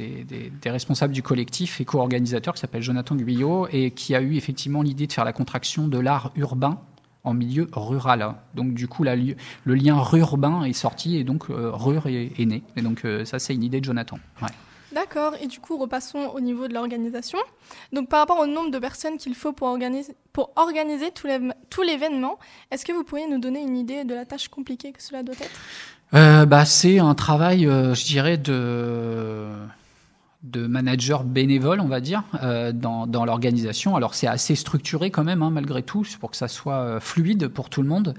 responsables 0.64 1.12
du 1.12 1.22
collectif 1.22 1.80
et 1.80 1.84
co-organisateur, 1.84 2.54
qui 2.54 2.60
s'appelle 2.60 2.82
Jonathan 2.82 3.14
Guyot, 3.14 3.68
et 3.70 3.92
qui 3.92 4.14
a 4.14 4.20
eu 4.20 4.36
effectivement 4.36 4.82
l'idée 4.82 5.06
de 5.06 5.12
faire 5.12 5.24
la 5.24 5.32
contraction 5.32 5.86
de 5.86 5.98
l'art 5.98 6.32
urbain 6.34 6.80
en 7.26 7.34
milieu 7.34 7.68
rural. 7.72 8.34
Donc 8.54 8.72
du 8.72 8.88
coup, 8.88 9.04
le 9.04 9.74
lien 9.74 10.00
rurbain 10.00 10.62
est 10.62 10.72
sorti 10.72 11.16
et 11.16 11.24
donc 11.24 11.50
euh, 11.50 11.70
rur 11.72 12.06
est, 12.06 12.46
né. 12.46 12.62
Et 12.76 12.82
donc 12.82 13.04
euh, 13.04 13.24
ça, 13.24 13.38
c'est 13.38 13.54
une 13.54 13.64
idée 13.64 13.80
de 13.80 13.84
Jonathan. 13.84 14.18
D'accord, 14.96 15.34
et 15.42 15.46
du 15.46 15.60
coup, 15.60 15.76
repassons 15.76 16.30
au 16.34 16.40
niveau 16.40 16.68
de 16.68 16.72
l'organisation. 16.72 17.38
Donc 17.92 18.08
par 18.08 18.20
rapport 18.20 18.38
au 18.38 18.46
nombre 18.46 18.70
de 18.70 18.78
personnes 18.78 19.18
qu'il 19.18 19.34
faut 19.34 19.52
pour 19.52 19.68
organiser, 19.68 20.14
tout 21.12 21.82
l'événement, 21.82 22.38
est-ce 22.70 22.86
que 22.86 22.92
vous 22.92 23.04
pourriez 23.04 23.28
nous 23.28 23.38
donner 23.38 23.60
une 23.60 23.76
idée 23.76 24.04
de 24.04 24.14
la 24.14 24.24
tâche 24.24 24.48
compliquée 24.48 24.92
que 24.92 25.02
cela 25.02 25.22
doit 25.22 25.34
être? 25.34 25.60
Euh, 26.14 26.46
bah, 26.46 26.64
C'est 26.64 26.98
un 26.98 27.14
travail, 27.14 27.64
je 27.64 28.04
dirais, 28.06 28.38
de 28.38 29.52
managers 30.66 31.18
bénévoles, 31.24 31.80
on 31.80 31.88
va 31.88 32.00
dire, 32.00 32.22
euh, 32.42 32.72
dans, 32.72 33.24
l'organisation. 33.24 33.96
Alors 33.96 34.14
c'est 34.14 34.26
assez 34.26 34.54
structuré 34.54 35.10
quand 35.10 35.24
même, 35.24 35.42
hein, 35.42 35.50
malgré 35.50 35.82
tout, 35.82 36.04
pour 36.20 36.30
que 36.30 36.36
ça 36.36 36.48
soit 36.48 36.74
euh, 36.74 37.00
fluide 37.00 37.48
pour 37.48 37.68
tout 37.68 37.82
le 37.82 37.88
monde. 37.88 38.14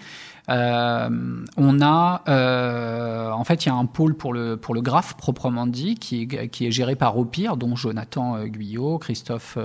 Euh, 0.49 1.09
on 1.57 1.81
a, 1.81 2.21
euh, 2.29 3.31
en 3.31 3.43
fait, 3.43 3.65
il 3.65 3.69
y 3.69 3.71
a 3.71 3.75
un 3.75 3.85
pôle 3.85 4.15
pour 4.15 4.33
le 4.33 4.55
pour 4.55 4.73
le 4.73 4.81
graphe 4.81 5.15
proprement 5.15 5.67
dit, 5.67 5.95
qui 5.95 6.21
est 6.21 6.47
qui 6.47 6.65
est 6.65 6.71
géré 6.71 6.95
par 6.95 7.17
Opir, 7.17 7.57
dont 7.57 7.75
Jonathan 7.75 8.37
euh, 8.37 8.45
Guyot, 8.45 8.97
Christophe 8.97 9.57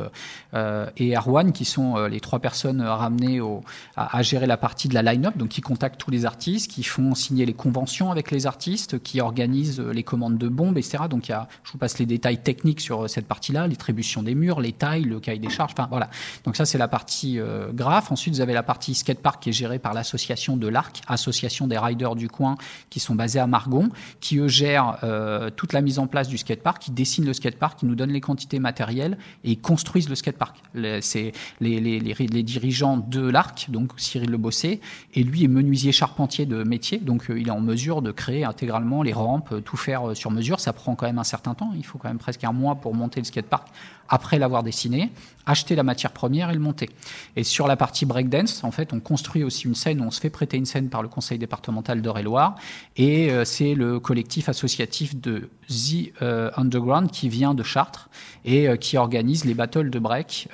euh, 0.54 0.86
et 0.96 1.16
Erwan, 1.16 1.52
qui 1.52 1.64
sont 1.64 1.96
les 2.06 2.20
trois 2.20 2.40
personnes 2.40 2.82
ramenées 2.82 3.40
au, 3.40 3.62
à, 3.96 4.22
gérer 4.22 4.46
la 4.46 4.56
partie 4.56 4.88
de 4.88 4.94
la 4.94 5.02
line-up, 5.02 5.36
donc 5.36 5.50
qui 5.50 5.60
contactent 5.60 6.00
tous 6.00 6.10
les 6.10 6.24
artistes, 6.24 6.70
qui 6.70 6.82
font 6.82 7.14
signer 7.14 7.46
les 7.46 7.54
conventions 7.54 8.10
avec 8.10 8.30
les 8.30 8.46
artistes, 8.46 9.02
qui 9.02 9.20
organisent 9.20 9.80
les 9.80 10.02
commandes 10.02 10.38
de 10.38 10.48
bombes, 10.48 10.78
etc. 10.78 11.04
Donc 11.08 11.28
il 11.28 11.32
y 11.32 11.34
a, 11.34 11.46
je 11.62 11.72
vous 11.72 11.78
passe 11.78 11.98
les 11.98 12.06
détails 12.06 12.38
techniques 12.38 12.80
sur 12.80 13.08
cette 13.08 13.26
partie-là, 13.26 13.68
l'attribution 13.68 14.22
des 14.22 14.34
murs, 14.34 14.60
les 14.60 14.72
tailles, 14.72 15.04
le 15.04 15.20
cahier 15.20 15.38
des 15.38 15.50
charges, 15.50 15.72
enfin 15.78 15.86
voilà. 15.90 16.10
Donc 16.44 16.56
ça 16.56 16.64
c'est 16.64 16.78
la 16.78 16.88
partie 16.88 17.38
graphe. 17.72 18.10
Ensuite 18.10 18.34
vous 18.34 18.40
avez 18.40 18.54
la 18.54 18.62
partie 18.62 18.94
skatepark 18.94 19.42
qui 19.42 19.50
est 19.50 19.52
gérée 19.52 19.78
par 19.78 19.94
l'association 19.94 20.56
de 20.56 20.71
l'ARC, 20.72 21.02
association 21.06 21.66
des 21.66 21.78
riders 21.78 22.16
du 22.16 22.28
coin 22.28 22.56
qui 22.90 23.00
sont 23.00 23.14
basés 23.14 23.38
à 23.38 23.46
Margon, 23.46 23.90
qui 24.20 24.38
eux 24.38 24.48
gèrent 24.48 24.98
euh, 25.04 25.50
toute 25.50 25.72
la 25.72 25.80
mise 25.80 25.98
en 25.98 26.06
place 26.06 26.28
du 26.28 26.38
skatepark, 26.38 26.82
qui 26.82 26.90
dessinent 26.90 27.26
le 27.26 27.32
skatepark, 27.32 27.78
qui 27.78 27.86
nous 27.86 27.94
donnent 27.94 28.12
les 28.12 28.20
quantités 28.20 28.58
matérielles 28.58 29.18
et 29.44 29.56
construisent 29.56 30.08
le 30.08 30.14
skatepark. 30.14 30.56
C'est 31.00 31.32
les, 31.60 32.42
dirigeants 32.42 32.96
de 32.96 33.20
l'ARC, 33.20 33.66
donc 33.70 33.92
Cyril 33.96 34.30
Le 34.30 34.38
Bossé, 34.38 34.80
et 35.14 35.22
lui 35.22 35.44
est 35.44 35.48
menuisier 35.48 35.92
charpentier 35.92 36.46
de 36.46 36.64
métier, 36.64 36.98
donc 36.98 37.30
euh, 37.30 37.38
il 37.38 37.48
est 37.48 37.52
en 37.52 37.60
mesure 37.60 38.02
de 38.02 38.10
créer 38.10 38.44
intégralement 38.44 39.02
les 39.02 39.12
rampes, 39.12 39.62
tout 39.64 39.76
faire 39.76 40.10
euh, 40.10 40.14
sur 40.14 40.30
mesure. 40.30 40.60
Ça 40.60 40.72
prend 40.72 40.94
quand 40.94 41.06
même 41.06 41.18
un 41.18 41.24
certain 41.24 41.54
temps, 41.54 41.72
il 41.76 41.84
faut 41.84 41.98
quand 41.98 42.08
même 42.08 42.18
presque 42.18 42.44
un 42.44 42.52
mois 42.52 42.76
pour 42.76 42.94
monter 42.94 43.20
le 43.20 43.24
skatepark 43.24 43.68
après 44.08 44.38
l'avoir 44.38 44.62
dessiné, 44.62 45.10
acheter 45.46 45.74
la 45.74 45.82
matière 45.82 46.12
première 46.12 46.50
et 46.50 46.54
le 46.54 46.60
monter. 46.60 46.90
Et 47.34 47.44
sur 47.44 47.66
la 47.66 47.76
partie 47.76 48.04
breakdance, 48.04 48.62
en 48.62 48.70
fait, 48.70 48.92
on 48.92 49.00
construit 49.00 49.42
aussi 49.42 49.66
une 49.66 49.74
scène, 49.74 50.02
on 50.02 50.10
se 50.10 50.20
fait 50.20 50.30
prêter 50.30 50.58
scène 50.64 50.88
par 50.88 51.02
le 51.02 51.08
conseil 51.08 51.38
départemental 51.38 52.02
d'Eure-et-Loire, 52.02 52.54
et 52.96 53.30
euh, 53.30 53.44
c'est 53.44 53.74
le 53.74 54.00
collectif 54.00 54.48
associatif 54.48 55.16
de 55.16 55.48
The 55.68 56.12
euh, 56.22 56.50
Underground 56.56 57.10
qui 57.10 57.28
vient 57.28 57.54
de 57.54 57.62
Chartres 57.62 58.08
et 58.44 58.68
euh, 58.68 58.76
qui 58.76 58.96
organise 58.96 59.44
les 59.44 59.54
battles 59.54 59.90
de 59.90 59.98
break 59.98 60.48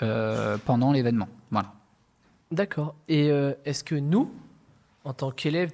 pendant 0.64 0.92
l'événement. 0.92 1.28
Voilà. 1.50 1.72
D'accord. 2.50 2.94
Et 3.08 3.28
est-ce 3.64 3.84
que 3.84 3.94
nous, 3.94 4.30
en 5.04 5.12
tant 5.12 5.30
qu'élèves 5.30 5.72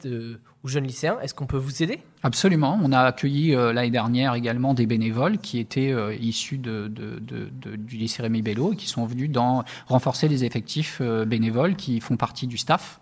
ou 0.65 0.69
jeunes 0.69 0.87
lycéens, 0.87 1.19
est-ce 1.21 1.35
qu'on 1.35 1.47
peut 1.47 1.59
vous 1.59 1.83
aider? 1.83 2.01
Absolument. 2.23 2.81
On 2.83 2.91
a 2.93 3.01
accueilli 3.01 3.55
euh, 3.55 3.75
l'année 3.75 3.91
dernière 3.91 4.35
également 4.35 4.73
des 4.73 4.87
bénévoles 4.87 5.37
qui 5.37 5.59
étaient 5.59 5.93
euh, 5.93 6.15
issus 6.15 6.57
de, 6.57 6.89
du 6.89 7.97
lycée 7.97 8.23
Rémi 8.23 8.41
Bello 8.41 8.73
et 8.73 8.77
qui 8.77 8.89
sont 8.89 9.05
venus 9.05 9.31
dans, 9.31 9.63
renforcer 9.87 10.27
les 10.27 10.43
effectifs 10.45 10.99
euh, 11.03 11.27
bénévoles 11.27 11.77
qui 11.77 12.01
font 12.01 12.17
partie 12.17 12.47
du 12.47 12.57
staff. 12.57 12.99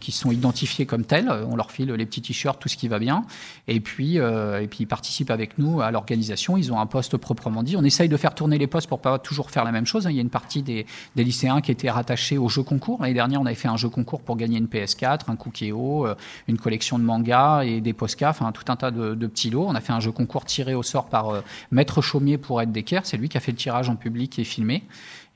Qui 0.00 0.12
sont 0.12 0.30
identifiés 0.30 0.86
comme 0.86 1.04
tels. 1.04 1.30
On 1.30 1.56
leur 1.56 1.70
file 1.70 1.92
les 1.92 2.06
petits 2.06 2.22
t-shirts, 2.22 2.60
tout 2.60 2.68
ce 2.68 2.76
qui 2.76 2.88
va 2.88 2.98
bien. 2.98 3.24
Et 3.68 3.80
puis, 3.80 4.16
et 4.16 4.66
puis 4.68 4.80
ils 4.80 4.86
participent 4.86 5.30
avec 5.30 5.58
nous 5.58 5.80
à 5.80 5.90
l'organisation. 5.90 6.56
Ils 6.56 6.72
ont 6.72 6.80
un 6.80 6.86
poste 6.86 7.16
proprement 7.16 7.62
dit. 7.62 7.76
On 7.76 7.84
essaye 7.84 8.08
de 8.08 8.16
faire 8.16 8.34
tourner 8.34 8.58
les 8.58 8.66
postes 8.66 8.88
pour 8.88 9.00
pas 9.00 9.18
toujours 9.18 9.50
faire 9.50 9.64
la 9.64 9.72
même 9.72 9.86
chose. 9.86 10.06
Il 10.08 10.14
y 10.14 10.18
a 10.18 10.22
une 10.22 10.30
partie 10.30 10.62
des, 10.62 10.86
des 11.16 11.24
lycéens 11.24 11.60
qui 11.60 11.70
étaient 11.70 11.90
rattachés 11.90 12.38
au 12.38 12.48
jeu 12.48 12.62
concours. 12.62 12.98
L'année 13.00 13.14
dernière, 13.14 13.40
on 13.40 13.46
avait 13.46 13.54
fait 13.54 13.68
un 13.68 13.76
jeu 13.76 13.88
concours 13.88 14.22
pour 14.22 14.36
gagner 14.36 14.58
une 14.58 14.66
PS4, 14.66 15.22
un 15.28 15.36
Cookéo, 15.36 16.06
une 16.48 16.58
collection 16.58 16.98
de 16.98 17.04
mangas 17.04 17.64
et 17.64 17.80
des 17.80 17.92
postcards 17.92 18.26
enfin 18.30 18.52
tout 18.52 18.70
un 18.70 18.76
tas 18.76 18.90
de, 18.90 19.26
petits 19.26 19.50
lots. 19.50 19.66
On 19.66 19.74
a 19.74 19.80
fait 19.80 19.92
un 19.92 20.00
jeu 20.00 20.12
concours 20.12 20.44
tiré 20.44 20.74
au 20.74 20.82
sort 20.82 21.06
par 21.06 21.30
euh, 21.30 21.40
Maître 21.70 22.00
Chaumier 22.00 22.38
pour 22.38 22.60
être 22.62 22.72
d'équerre. 22.72 23.02
C'est 23.04 23.16
lui 23.16 23.28
qui 23.28 23.36
a 23.36 23.40
fait 23.40 23.52
le 23.52 23.58
tirage 23.58 23.88
en 23.88 23.96
public 23.96 24.38
et 24.38 24.44
filmé. 24.44 24.82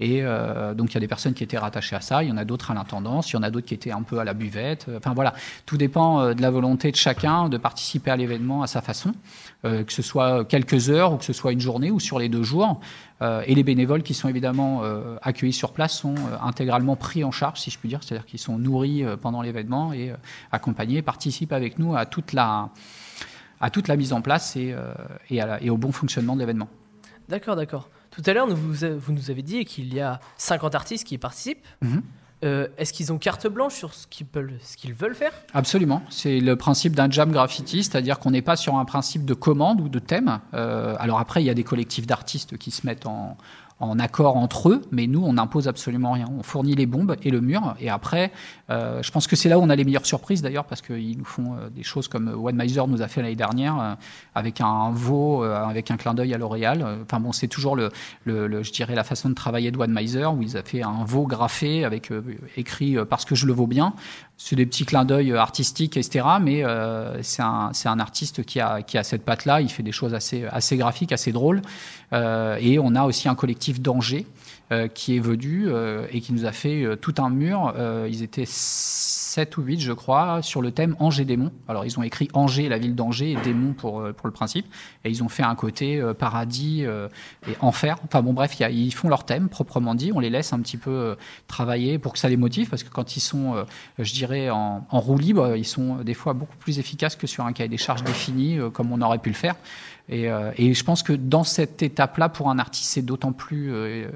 Et 0.00 0.22
euh, 0.22 0.74
donc 0.74 0.90
il 0.90 0.94
y 0.94 0.96
a 0.96 1.00
des 1.00 1.08
personnes 1.08 1.34
qui 1.34 1.44
étaient 1.44 1.58
rattachées 1.58 1.94
à 1.94 2.00
ça, 2.00 2.22
il 2.22 2.30
y 2.30 2.32
en 2.32 2.36
a 2.36 2.44
d'autres 2.44 2.70
à 2.70 2.74
l'intendance, 2.74 3.30
il 3.30 3.34
y 3.34 3.36
en 3.36 3.42
a 3.42 3.50
d'autres 3.50 3.66
qui 3.66 3.74
étaient 3.74 3.92
un 3.92 4.02
peu 4.02 4.18
à 4.18 4.24
la 4.24 4.34
buvette. 4.34 4.86
Enfin 4.96 5.12
voilà, 5.14 5.34
tout 5.66 5.76
dépend 5.76 6.20
euh, 6.20 6.34
de 6.34 6.42
la 6.42 6.50
volonté 6.50 6.90
de 6.90 6.96
chacun 6.96 7.48
de 7.48 7.58
participer 7.58 8.10
à 8.10 8.16
l'événement 8.16 8.62
à 8.62 8.66
sa 8.66 8.80
façon, 8.80 9.12
que 9.62 9.92
ce 9.92 10.00
soit 10.00 10.46
quelques 10.46 10.88
heures 10.88 11.12
ou 11.12 11.16
que 11.18 11.24
ce 11.24 11.34
soit 11.34 11.52
une 11.52 11.60
journée 11.60 11.90
ou 11.90 12.00
sur 12.00 12.18
les 12.18 12.30
deux 12.30 12.42
jours. 12.42 12.80
et 13.20 13.54
les 13.54 13.62
bénévoles 13.62 14.02
qui 14.02 14.14
sont 14.14 14.28
évidemment 14.28 14.82
accueillis 15.20 15.52
sur 15.52 15.72
place 15.72 15.98
sont 15.98 16.14
intégralement 16.42 16.96
pris 16.96 17.24
en 17.24 17.30
charge, 17.30 17.60
si 17.60 17.70
je 17.70 17.78
puis 17.78 17.90
dire, 17.90 18.02
c'est-à-dire 18.02 18.24
qu'ils 18.24 18.38
sont 18.38 18.56
nourris 18.56 19.04
pendant 19.20 19.42
l'événement 19.42 19.92
et 19.92 20.12
accompagnés, 20.50 21.02
participent 21.02 21.52
avec 21.52 21.78
nous 21.78 21.94
à 21.94 22.06
toute 22.06 22.32
la 22.32 22.70
mise 23.96 24.12
en 24.12 24.22
place 24.22 24.54
euh, 24.56 24.94
et, 25.30 25.70
au 25.70 25.76
bon 25.76 25.92
fonctionnement 25.92 26.34
de 26.34 26.40
l'événement. 26.40 26.68
D'accord, 27.28 27.56
d'accord. 27.56 27.88
Tout 28.10 28.22
à 28.26 28.32
l'heure, 28.32 28.46
vous, 28.48 28.74
vous, 28.98 29.12
nous 29.12 29.30
avez 29.30 29.42
dit 29.42 29.64
qu'il 29.64 29.94
y 29.94 30.00
a 30.00 30.20
50 30.36 30.74
artistes 30.74 31.06
qui 31.06 31.14
y 31.14 31.18
participent. 31.18 31.66
Mhm. 31.82 32.02
Euh, 32.42 32.68
est-ce 32.78 32.94
qu'ils 32.94 33.12
ont 33.12 33.18
carte 33.18 33.46
blanche 33.46 33.74
sur 33.74 33.92
ce 33.92 34.06
qu'ils 34.06 34.26
veulent, 34.32 34.58
qu'ils 34.78 34.94
veulent 34.94 35.14
faire? 35.14 35.32
Absolument. 35.52 36.02
C'est 36.08 36.40
le 36.40 36.56
principe 36.56 36.96
d'un 36.96 37.10
jam 37.10 37.30
graffiti, 37.30 37.84
c'est-à-dire 37.84 38.18
qu'on 38.18 38.30
n'est 38.30 38.40
pas 38.42 38.56
sur 38.56 38.76
un 38.76 38.86
principe 38.86 39.26
de 39.26 39.34
commande 39.34 39.80
ou 39.82 39.90
de 39.90 39.98
thème. 39.98 40.40
Euh, 40.54 40.96
alors 40.98 41.20
après, 41.20 41.42
il 41.42 41.46
y 41.46 41.50
a 41.50 41.54
des 41.54 41.64
collectifs 41.64 42.06
d'artistes 42.06 42.56
qui 42.56 42.70
se 42.70 42.86
mettent 42.86 43.06
en, 43.06 43.36
en 43.80 43.98
accord 43.98 44.36
entre 44.36 44.68
eux, 44.68 44.82
mais 44.92 45.06
nous, 45.06 45.24
on 45.24 45.32
n'impose 45.32 45.66
absolument 45.66 46.12
rien. 46.12 46.26
On 46.38 46.42
fournit 46.42 46.74
les 46.74 46.84
bombes 46.84 47.16
et 47.22 47.30
le 47.30 47.40
mur, 47.40 47.74
et 47.80 47.88
après, 47.88 48.30
euh, 48.68 49.02
je 49.02 49.10
pense 49.10 49.26
que 49.26 49.36
c'est 49.36 49.48
là 49.48 49.58
où 49.58 49.62
on 49.62 49.70
a 49.70 49.76
les 49.76 49.84
meilleures 49.84 50.04
surprises 50.04 50.42
d'ailleurs, 50.42 50.66
parce 50.66 50.82
qu'ils 50.82 51.16
nous 51.16 51.24
font 51.24 51.54
euh, 51.54 51.70
des 51.70 51.82
choses 51.82 52.06
comme 52.06 52.28
One 52.28 52.56
Miser 52.56 52.82
nous 52.86 53.00
a 53.00 53.08
fait 53.08 53.22
l'année 53.22 53.36
dernière, 53.36 53.80
euh, 53.80 53.94
avec 54.34 54.60
un 54.60 54.90
veau, 54.90 55.42
avec 55.42 55.90
un 55.90 55.96
clin 55.96 56.12
d'œil 56.12 56.34
à 56.34 56.38
L'Oréal. 56.38 56.86
Enfin 57.02 57.20
bon, 57.20 57.32
c'est 57.32 57.48
toujours 57.48 57.74
le, 57.74 57.90
le, 58.24 58.62
je 58.62 58.70
dirais 58.70 58.94
la 58.94 59.04
façon 59.04 59.30
de 59.30 59.34
travailler 59.34 59.70
de 59.70 59.78
One 59.78 59.92
Miser, 59.92 60.26
où 60.26 60.42
ils 60.42 60.56
ont 60.58 60.62
fait 60.64 60.82
un 60.82 61.04
veau 61.04 61.26
graffé 61.26 61.84
avec 61.84 62.12
écrit 62.56 62.96
parce 63.08 63.24
que 63.24 63.34
je 63.34 63.46
le 63.46 63.52
vaux 63.54 63.66
bien. 63.66 63.94
C'est 64.36 64.56
des 64.56 64.66
petits 64.66 64.84
clins 64.86 65.04
d'œil 65.04 65.34
artistiques, 65.34 65.96
etc. 65.96 66.24
Mais 66.40 66.64
c'est 67.22 67.42
un, 67.42 67.72
un, 67.84 68.00
artiste 68.00 68.44
qui 68.44 68.60
a, 68.60 68.82
qui 68.82 68.98
a 68.98 69.02
cette 69.02 69.24
patte-là. 69.24 69.60
Il 69.60 69.70
fait 69.70 69.82
des 69.82 69.92
choses 69.92 70.14
assez, 70.14 70.44
assez 70.50 70.76
graphiques, 70.76 71.12
assez 71.12 71.32
drôles. 71.32 71.62
et 72.12 72.78
on 72.78 72.94
a 72.94 73.04
aussi 73.04 73.28
un 73.28 73.34
collectif 73.34 73.69
d'Angers. 73.78 74.26
euh, 74.26 74.39
qui 74.94 75.16
est 75.16 75.20
venu 75.20 75.64
euh, 75.66 76.06
et 76.12 76.20
qui 76.20 76.32
nous 76.32 76.44
a 76.44 76.52
fait 76.52 76.84
euh, 76.84 76.96
tout 76.96 77.14
un 77.18 77.28
mur. 77.28 77.74
ils 78.08 78.22
étaient 78.22 78.46
7 78.46 79.56
ou 79.56 79.62
8, 79.62 79.80
je 79.80 79.92
crois, 79.92 80.42
sur 80.42 80.62
le 80.62 80.70
thème 80.70 80.96
Angers-Démon. 80.98 81.52
Alors, 81.68 81.84
ils 81.84 81.98
ont 81.98 82.02
écrit 82.02 82.28
Angers, 82.34 82.68
la 82.68 82.78
ville 82.78 82.94
d'Angers, 82.94 83.32
et 83.32 83.36
Démon 83.36 83.72
pour, 83.72 84.02
pour 84.12 84.26
le 84.26 84.32
principe. 84.32 84.66
Et 85.04 85.10
ils 85.10 85.22
ont 85.22 85.28
fait 85.28 85.42
un 85.42 85.54
côté 85.54 86.02
paradis 86.18 86.82
et 86.82 87.56
enfer. 87.60 87.96
Enfin, 88.04 88.22
bon, 88.22 88.32
bref, 88.32 88.58
ils 88.58 88.90
font 88.92 89.08
leur 89.08 89.24
thème, 89.24 89.48
proprement 89.48 89.94
dit. 89.94 90.10
On 90.12 90.18
les 90.18 90.30
laisse 90.30 90.52
un 90.52 90.60
petit 90.60 90.76
peu 90.76 91.16
travailler 91.46 91.98
pour 91.98 92.12
que 92.12 92.18
ça 92.18 92.28
les 92.28 92.36
motive, 92.36 92.68
parce 92.68 92.82
que 92.82 92.90
quand 92.90 93.16
ils 93.16 93.20
sont, 93.20 93.64
je 93.98 94.12
dirais, 94.12 94.50
en, 94.50 94.84
en 94.90 95.00
roue 95.00 95.18
libre, 95.18 95.56
ils 95.56 95.64
sont 95.64 95.96
des 95.98 96.14
fois 96.14 96.32
beaucoup 96.32 96.56
plus 96.56 96.80
efficaces 96.80 97.14
que 97.14 97.28
sur 97.28 97.44
un 97.44 97.52
cahier 97.52 97.68
des 97.68 97.76
charges 97.76 98.02
défini, 98.02 98.58
comme 98.72 98.92
on 98.92 99.00
aurait 99.00 99.18
pu 99.18 99.30
le 99.30 99.36
faire. 99.36 99.54
Euh, 100.12 100.52
et, 100.56 100.74
je 100.74 100.84
pense 100.84 101.02
que 101.02 101.12
dans 101.12 101.44
cette 101.44 101.82
étape-là, 101.82 102.28
pour 102.28 102.50
un 102.50 102.58
artiste, 102.58 102.90
c'est 102.90 103.02
d'autant 103.02 103.32
plus, 103.32 103.72
euh, 103.72 104.08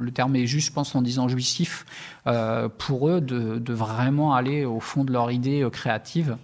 le 0.00 0.10
terme 0.10 0.36
est 0.36 0.46
juste, 0.46 0.68
je 0.68 0.72
pense, 0.72 0.94
en 0.94 1.02
disant 1.02 1.28
jouissif, 1.28 1.84
euh, 2.26 2.68
pour 2.68 3.08
eux 3.08 3.20
de, 3.20 3.72
vraiment 3.72 4.34
aller 4.34 4.64
au 4.64 4.80
fond 4.80 5.04
de 5.04 5.12
leur 5.12 5.30
idée 5.30 5.66
créative 5.70 6.36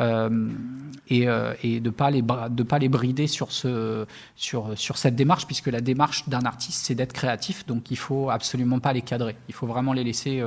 et, 0.00 1.26
et, 1.62 1.80
de 1.80 1.90
pas 1.90 2.10
pas 2.68 2.78
les 2.78 2.88
brider 2.88 3.26
sur 3.26 3.52
ce 3.52 4.06
sur 4.36 4.76
sur 4.76 4.98
cette 4.98 5.16
démarche, 5.16 5.46
puisque 5.46 5.68
la 5.68 5.80
démarche 5.80 6.28
d'un 6.28 6.44
artiste, 6.44 6.84
c'est 6.84 6.94
d'être 6.94 7.12
créatif, 7.12 7.64
donc 7.66 7.90
il 7.90 7.96
faut 7.96 8.28
absolument 8.28 8.80
pas 8.80 8.92
les 8.92 9.02
cadrer. 9.02 9.36
Il 9.48 9.54
faut 9.54 9.66
vraiment 9.66 9.92
les 9.92 10.04
laisser 10.04 10.42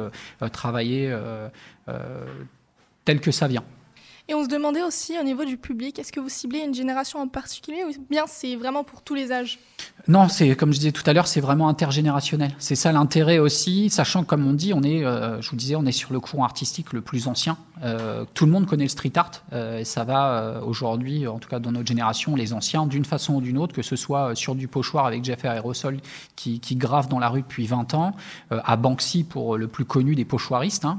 travailler 0.52 1.16
tel 3.06 3.22
que 3.22 3.32
ça 3.32 3.48
vient. 3.48 3.64
Et 4.30 4.34
on 4.34 4.44
se 4.44 4.50
demandait 4.50 4.84
aussi 4.84 5.18
au 5.18 5.24
niveau 5.24 5.46
du 5.46 5.58
public, 5.58 6.00
est-ce 6.00 6.12
que 6.12 6.20
vous 6.20 6.28
ciblez 6.28 6.60
une 6.60 6.74
génération 6.74 7.20
en 7.20 7.30
particulier 7.30 7.84
ou 7.86 7.92
bien 8.10 8.26
c'est 8.28 8.58
vraiment 8.58 8.84
pour 8.84 9.02
tous 9.02 9.16
les 9.16 9.32
âges? 9.32 9.58
Non, 10.08 10.30
c'est 10.30 10.56
comme 10.56 10.72
je 10.72 10.80
disais 10.80 10.94
tout 10.94 11.04
à 11.06 11.12
l'heure, 11.12 11.28
c'est 11.28 11.42
vraiment 11.42 11.68
intergénérationnel. 11.68 12.52
C'est 12.60 12.76
ça 12.76 12.94
l'intérêt 12.94 13.40
aussi, 13.40 13.90
sachant 13.90 14.24
comme 14.24 14.48
on 14.48 14.54
dit, 14.54 14.74
on 14.74 14.82
est, 14.82 15.04
euh, 15.04 15.42
je 15.42 15.50
vous 15.50 15.58
disais, 15.58 15.76
on 15.76 15.86
est 15.86 15.92
sur 15.92 16.14
le 16.14 16.22
courant 16.22 16.46
artistique 16.46 16.94
le 16.94 17.02
plus 17.02 17.28
ancien. 17.28 17.58
Euh, 17.84 18.24
tout 18.34 18.46
le 18.46 18.52
monde 18.52 18.66
connaît 18.66 18.86
le 18.86 18.90
street 18.90 19.12
art 19.16 19.32
euh, 19.54 19.80
et 19.80 19.84
ça 19.84 20.04
va 20.04 20.62
aujourd'hui, 20.66 21.28
en 21.28 21.40
tout 21.40 21.50
cas 21.50 21.60
dans 21.60 21.74
notre 21.74 21.88
génération, 21.88 22.36
les 22.36 22.54
anciens, 22.54 22.86
d'une 22.86 23.06
façon 23.06 23.36
ou 23.36 23.42
d'une 23.42 23.58
autre, 23.58 23.74
que 23.74 23.82
ce 23.82 23.98
soit 23.98 24.34
sur 24.34 24.56
du 24.56 24.68
pochoir 24.70 25.06
avec 25.06 25.26
Jeff 25.26 25.44
Aerosol 25.44 26.00
qui, 26.38 26.60
qui 26.62 26.76
grave 26.76 27.10
dans 27.10 27.20
la 27.20 27.28
rue 27.28 27.42
depuis 27.42 27.68
20 27.68 27.94
ans, 27.94 28.16
à 28.50 28.78
Banksy 28.78 29.26
pour 29.26 29.58
le 29.58 29.68
plus 29.68 29.86
connu 29.86 30.16
des 30.16 30.26
pochoiristes, 30.26 30.86
hein, 30.86 30.98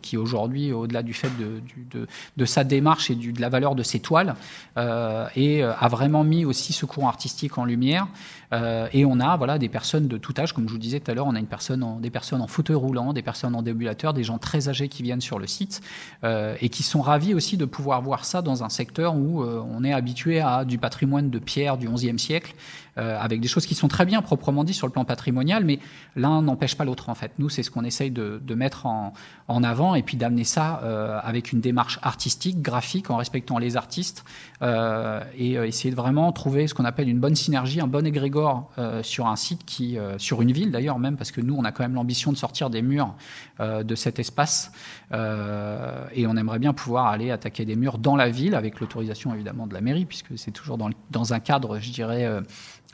qui 0.00 0.16
aujourd'hui, 0.16 0.72
au-delà 0.72 1.02
du 1.02 1.12
fait 1.12 1.30
de, 1.38 1.60
de, 1.90 2.06
de, 2.36 2.44
sa 2.44 2.57
démarche 2.64 3.10
et 3.10 3.14
de 3.14 3.40
la 3.40 3.48
valeur 3.48 3.74
de 3.74 3.82
ses 3.82 4.00
toiles, 4.00 4.34
et 4.76 5.62
a 5.62 5.88
vraiment 5.88 6.24
mis 6.24 6.44
aussi 6.44 6.72
ce 6.72 6.86
courant 6.86 7.08
artistique 7.08 7.58
en 7.58 7.64
lumière. 7.64 8.08
Euh, 8.52 8.88
et 8.92 9.04
on 9.04 9.20
a 9.20 9.36
voilà 9.36 9.58
des 9.58 9.68
personnes 9.68 10.08
de 10.08 10.16
tout 10.16 10.32
âge, 10.38 10.52
comme 10.52 10.66
je 10.66 10.72
vous 10.72 10.78
disais 10.78 11.00
tout 11.00 11.10
à 11.10 11.14
l'heure, 11.14 11.26
on 11.26 11.34
a 11.34 11.40
des 11.40 12.10
personnes 12.10 12.40
en 12.40 12.46
fauteuil 12.46 12.76
roulant, 12.76 13.12
des 13.12 13.22
personnes 13.22 13.54
en 13.54 13.62
déambulateur, 13.62 14.14
des 14.14 14.24
gens 14.24 14.38
très 14.38 14.68
âgés 14.68 14.88
qui 14.88 15.02
viennent 15.02 15.20
sur 15.20 15.38
le 15.38 15.46
site 15.46 15.82
euh, 16.24 16.56
et 16.60 16.68
qui 16.68 16.82
sont 16.82 17.02
ravis 17.02 17.34
aussi 17.34 17.56
de 17.56 17.64
pouvoir 17.64 18.00
voir 18.00 18.24
ça 18.24 18.42
dans 18.42 18.64
un 18.64 18.68
secteur 18.68 19.16
où 19.16 19.42
euh, 19.42 19.62
on 19.70 19.84
est 19.84 19.92
habitué 19.92 20.40
à 20.40 20.64
du 20.64 20.78
patrimoine 20.78 21.30
de 21.30 21.38
pierre 21.38 21.76
du 21.76 21.88
XIe 21.88 22.18
siècle, 22.18 22.54
avec 22.98 23.40
des 23.40 23.48
choses 23.48 23.66
qui 23.66 23.74
sont 23.74 23.88
très 23.88 24.04
bien 24.04 24.22
proprement 24.22 24.64
dit 24.64 24.74
sur 24.74 24.86
le 24.86 24.92
plan 24.92 25.04
patrimonial, 25.04 25.64
mais 25.64 25.78
l'un 26.16 26.42
n'empêche 26.42 26.76
pas 26.76 26.84
l'autre 26.84 27.08
en 27.08 27.14
fait. 27.14 27.32
Nous, 27.38 27.48
c'est 27.48 27.62
ce 27.62 27.70
qu'on 27.70 27.84
essaye 27.84 28.10
de, 28.10 28.40
de, 28.44 28.54
mettre 28.54 28.86
en, 28.86 29.12
en, 29.46 29.62
avant 29.62 29.94
et 29.94 30.02
puis 30.02 30.16
d'amener 30.16 30.44
ça 30.44 30.80
avec 31.22 31.52
une 31.52 31.60
démarche 31.60 31.98
artistique, 32.02 32.60
graphique, 32.60 33.10
en 33.10 33.16
respectant 33.16 33.58
les 33.58 33.76
artistes 33.76 34.24
et 34.62 35.52
essayer 35.52 35.90
de 35.90 35.96
vraiment 35.96 36.32
trouver 36.32 36.66
ce 36.66 36.74
qu'on 36.74 36.84
appelle 36.84 37.08
une 37.08 37.20
bonne 37.20 37.34
synergie, 37.34 37.80
un 37.80 37.86
bon 37.86 38.06
égrégore 38.06 38.70
euh, 38.78 39.02
sur 39.02 39.26
un 39.26 39.36
site 39.36 39.64
qui, 39.64 39.98
euh, 39.98 40.18
sur 40.18 40.42
une 40.42 40.52
ville 40.52 40.70
d'ailleurs 40.70 40.98
même, 40.98 41.16
parce 41.16 41.30
que 41.30 41.40
nous 41.40 41.54
on 41.56 41.64
a 41.64 41.72
quand 41.72 41.82
même 41.82 41.94
l'ambition 41.94 42.32
de 42.32 42.36
sortir 42.36 42.70
des 42.70 42.82
murs 42.82 43.14
euh, 43.60 43.82
de 43.82 43.94
cet 43.94 44.18
espace 44.18 44.72
et 45.10 46.26
on 46.26 46.36
aimerait 46.36 46.58
bien 46.58 46.74
pouvoir 46.74 47.06
aller 47.06 47.30
attaquer 47.30 47.64
des 47.64 47.76
murs 47.76 47.96
dans 47.96 48.14
la 48.14 48.28
ville 48.28 48.54
avec 48.54 48.78
l'autorisation 48.78 49.32
évidemment 49.32 49.66
de 49.66 49.72
la 49.72 49.80
mairie, 49.80 50.04
puisque 50.04 50.36
c'est 50.36 50.50
toujours 50.50 50.76
dans, 50.76 50.90
dans, 51.10 51.32
un 51.32 51.40
cadre, 51.40 51.78
je 51.78 51.90
dirais 51.90 52.28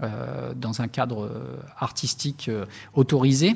euh, 0.03 0.55
dans 0.57 0.83
un 0.83 0.89
cadre 0.89 1.23
euh, 1.23 1.57
artistique 1.79 2.47
euh, 2.49 2.67
autorisé 2.95 3.55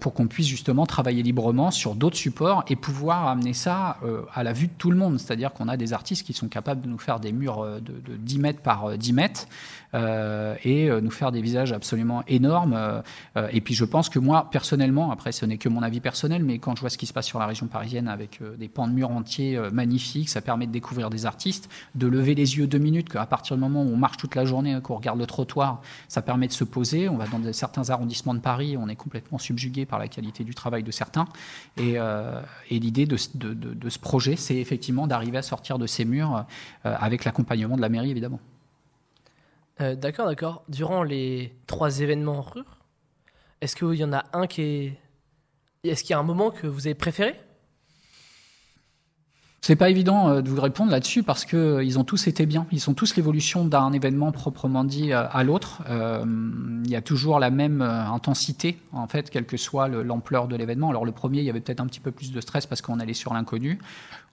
pour 0.00 0.14
qu'on 0.14 0.26
puisse 0.26 0.46
justement 0.46 0.86
travailler 0.86 1.22
librement 1.22 1.70
sur 1.70 1.94
d'autres 1.94 2.16
supports 2.16 2.64
et 2.68 2.74
pouvoir 2.74 3.28
amener 3.28 3.52
ça 3.52 3.98
à 4.34 4.42
la 4.42 4.52
vue 4.52 4.66
de 4.66 4.72
tout 4.76 4.90
le 4.90 4.96
monde. 4.96 5.20
C'est-à-dire 5.20 5.52
qu'on 5.52 5.68
a 5.68 5.76
des 5.76 5.92
artistes 5.92 6.26
qui 6.26 6.32
sont 6.32 6.48
capables 6.48 6.80
de 6.80 6.88
nous 6.88 6.98
faire 6.98 7.20
des 7.20 7.32
murs 7.32 7.64
de, 7.80 7.92
de 7.92 8.16
10 8.16 8.38
mètres 8.38 8.60
par 8.60 8.96
10 8.96 9.12
mètres 9.12 9.46
et 9.94 10.90
nous 11.00 11.10
faire 11.10 11.32
des 11.32 11.40
visages 11.40 11.72
absolument 11.72 12.22
énormes. 12.26 13.02
et 13.52 13.60
puis 13.60 13.74
je 13.74 13.84
pense 13.84 14.08
que 14.08 14.18
moi, 14.18 14.48
personnellement, 14.50 15.10
après 15.10 15.32
ce 15.32 15.46
n'est 15.46 15.58
que 15.58 15.68
mon 15.68 15.82
avis 15.82 16.00
personnel, 16.00 16.42
mais 16.42 16.58
quand 16.58 16.74
je 16.74 16.80
vois 16.80 16.90
ce 16.90 16.98
qui 16.98 17.06
se 17.06 17.12
passe 17.12 17.26
sur 17.26 17.38
la 17.38 17.46
région 17.46 17.66
parisienne 17.66 18.08
avec 18.08 18.40
des 18.58 18.68
pans 18.68 18.88
de 18.88 18.92
murs 18.92 19.10
entiers 19.10 19.58
magnifiques, 19.72 20.28
ça 20.28 20.40
permet 20.40 20.66
de 20.66 20.72
découvrir 20.72 21.08
des 21.10 21.24
artistes, 21.24 21.68
de 21.94 22.06
lever 22.06 22.34
les 22.34 22.58
yeux 22.58 22.66
deux 22.66 22.78
minutes, 22.78 23.08
qu'à 23.08 23.26
partir 23.26 23.56
du 23.56 23.62
moment 23.62 23.82
où 23.82 23.92
on 23.92 23.96
marche 23.96 24.16
toute 24.16 24.34
la 24.34 24.44
journée, 24.44 24.78
qu'on 24.82 24.96
regarde 24.96 25.18
le 25.18 25.26
trottoir, 25.26 25.57
ça 26.08 26.22
permet 26.22 26.48
de 26.48 26.52
se 26.52 26.64
poser. 26.64 27.08
On 27.08 27.16
va 27.16 27.26
dans 27.26 27.52
certains 27.52 27.90
arrondissements 27.90 28.34
de 28.34 28.40
Paris, 28.40 28.76
on 28.76 28.88
est 28.88 28.96
complètement 28.96 29.38
subjugué 29.38 29.86
par 29.86 29.98
la 29.98 30.08
qualité 30.08 30.44
du 30.44 30.54
travail 30.54 30.82
de 30.82 30.90
certains. 30.90 31.26
Et, 31.76 31.96
et 32.70 32.78
l'idée 32.78 33.06
de, 33.06 33.16
ce 33.16 33.98
projet, 33.98 34.36
c'est 34.36 34.56
effectivement 34.56 35.06
d'arriver 35.06 35.38
à 35.38 35.42
sortir 35.42 35.78
de 35.78 35.86
ces 35.86 36.04
murs 36.04 36.44
avec 36.84 37.24
l'accompagnement 37.24 37.76
de 37.76 37.80
la 37.80 37.88
mairie, 37.88 38.10
évidemment. 38.10 38.40
d'accord, 39.78 40.26
d'accord. 40.26 40.64
Durant 40.68 41.02
les 41.02 41.54
trois 41.66 42.00
événements 42.00 42.42
rur, 42.42 42.64
est-ce 43.60 43.76
qu'il 43.76 43.94
y 43.94 44.04
en 44.04 44.12
a 44.12 44.24
un 44.32 44.46
qui 44.46 44.62
est... 44.62 44.98
Est-ce 45.84 46.02
qu'il 46.02 46.10
y 46.10 46.14
a 46.14 46.18
un 46.18 46.24
moment 46.24 46.50
que 46.50 46.66
vous 46.66 46.86
avez 46.86 46.94
préféré? 46.94 47.34
C'est 49.60 49.76
pas 49.76 49.90
évident 49.90 50.28
euh, 50.28 50.40
de 50.40 50.48
vous 50.48 50.60
répondre 50.60 50.90
là-dessus 50.90 51.22
parce 51.22 51.44
que 51.44 51.56
euh, 51.56 51.84
ils 51.84 51.98
ont 51.98 52.04
tous 52.04 52.28
été 52.28 52.46
bien. 52.46 52.66
Ils 52.70 52.80
sont 52.80 52.94
tous 52.94 53.16
l'évolution 53.16 53.64
d'un 53.64 53.92
événement 53.92 54.30
proprement 54.30 54.84
dit 54.84 55.12
euh, 55.12 55.24
à 55.30 55.42
l'autre. 55.42 55.82
il 55.88 56.90
y 56.90 56.96
a 56.96 57.02
toujours 57.02 57.38
la 57.38 57.50
même 57.50 57.82
intensité 57.82 58.78
en 58.92 59.06
fait, 59.08 59.30
quelle 59.30 59.46
que 59.46 59.56
soit 59.56 59.88
l'ampleur 59.88 60.48
de 60.48 60.56
l'événement. 60.56 60.90
Alors 60.90 61.04
le 61.04 61.12
premier, 61.12 61.40
il 61.40 61.44
y 61.44 61.50
avait 61.50 61.60
peut-être 61.60 61.80
un 61.80 61.86
petit 61.86 62.00
peu 62.00 62.12
plus 62.12 62.32
de 62.32 62.40
stress 62.40 62.66
parce 62.66 62.82
qu'on 62.82 63.00
allait 63.00 63.14
sur 63.14 63.34
l'inconnu. 63.34 63.78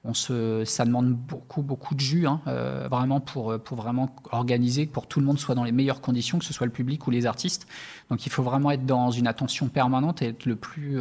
On 0.03 0.13
se, 0.13 0.63
ça 0.65 0.85
demande 0.85 1.13
beaucoup 1.13 1.63
beaucoup 1.63 1.95
de 1.95 1.99
jus, 1.99 2.27
hein, 2.27 2.41
vraiment 2.89 3.19
pour 3.19 3.59
pour 3.59 3.77
vraiment 3.77 4.15
organiser, 4.31 4.85
pour 4.85 5.03
que 5.03 5.07
tout 5.07 5.19
le 5.19 5.25
monde 5.25 5.39
soit 5.39 5.55
dans 5.55 5.63
les 5.63 5.71
meilleures 5.71 6.01
conditions, 6.01 6.37
que 6.37 6.45
ce 6.45 6.53
soit 6.53 6.67
le 6.67 6.71
public 6.71 7.07
ou 7.07 7.11
les 7.11 7.25
artistes. 7.25 7.67
Donc 8.09 8.25
il 8.25 8.31
faut 8.31 8.43
vraiment 8.43 8.71
être 8.71 8.85
dans 8.85 9.11
une 9.11 9.27
attention 9.27 9.67
permanente 9.67 10.21
et 10.21 10.27
être 10.27 10.45
le 10.45 10.55
plus 10.55 10.99